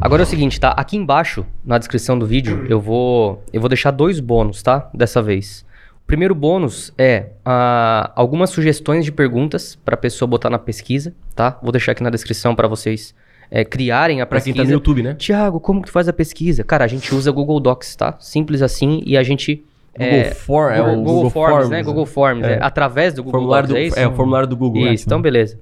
[0.00, 0.70] Agora é o seguinte, tá?
[0.70, 4.90] Aqui embaixo, na descrição do vídeo, eu vou, eu vou deixar dois bônus, tá?
[4.92, 5.64] Dessa vez.
[6.02, 11.14] O primeiro bônus é ah, algumas sugestões de perguntas para a pessoa botar na pesquisa,
[11.32, 11.56] tá?
[11.62, 13.14] Vou deixar aqui na descrição para vocês
[13.52, 14.56] eh, criarem a quem pesquisa.
[14.56, 15.14] tá no YouTube, né?
[15.14, 16.64] Tiago, como que tu faz a pesquisa?
[16.64, 18.16] Cara, a gente usa Google Docs, tá?
[18.18, 19.64] Simples assim e a gente
[19.98, 21.82] Google, É, é, Google, Google Forms, né?
[21.82, 22.52] Google Forms, É.
[22.54, 22.58] é.
[22.60, 23.98] Através do Google formulário do, Docs, é isso?
[24.00, 24.86] é, o formulário do Google.
[24.88, 25.58] Isso, então beleza.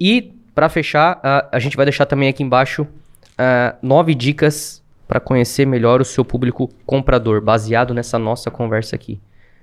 [0.00, 2.86] E pra fechar, a, a gente vai deixar também aqui embaixo
[3.38, 9.20] ah, nove dicas pra conhecer melhor o seu público comprador, baseado nessa nossa conversa aqui.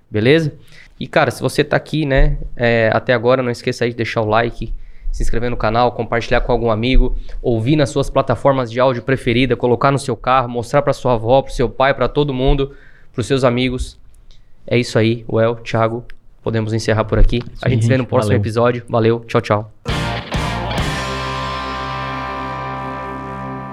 [0.10, 0.54] Beleza?
[1.00, 4.22] E cara, se você tá aqui, né, é, até agora, não esqueça aí de deixar
[4.22, 4.74] o like,
[5.12, 9.56] se inscrever no canal, compartilhar com algum amigo, ouvir nas suas plataformas de áudio preferida,
[9.56, 12.76] colocar no seu carro, mostrar pra sua avó, pro seu pai, pra todo mundo,
[13.14, 13.99] pros seus amigos.
[14.72, 16.06] É isso aí, Well, Thiago,
[16.44, 17.42] podemos encerrar por aqui.
[17.60, 18.40] a aí, gente se vê no próximo Valeu.
[18.42, 18.84] episódio.
[18.88, 19.74] Valeu, tchau, tchau.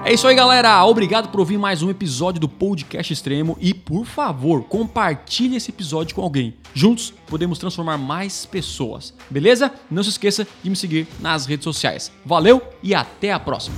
[0.03, 0.83] É isso aí, galera.
[0.85, 6.15] Obrigado por ouvir mais um episódio do Podcast Extremo e, por favor, compartilhe esse episódio
[6.15, 6.55] com alguém.
[6.73, 9.13] Juntos podemos transformar mais pessoas.
[9.29, 9.71] Beleza?
[9.91, 12.09] Não se esqueça de me seguir nas redes sociais.
[12.25, 13.75] Valeu e até a próxima.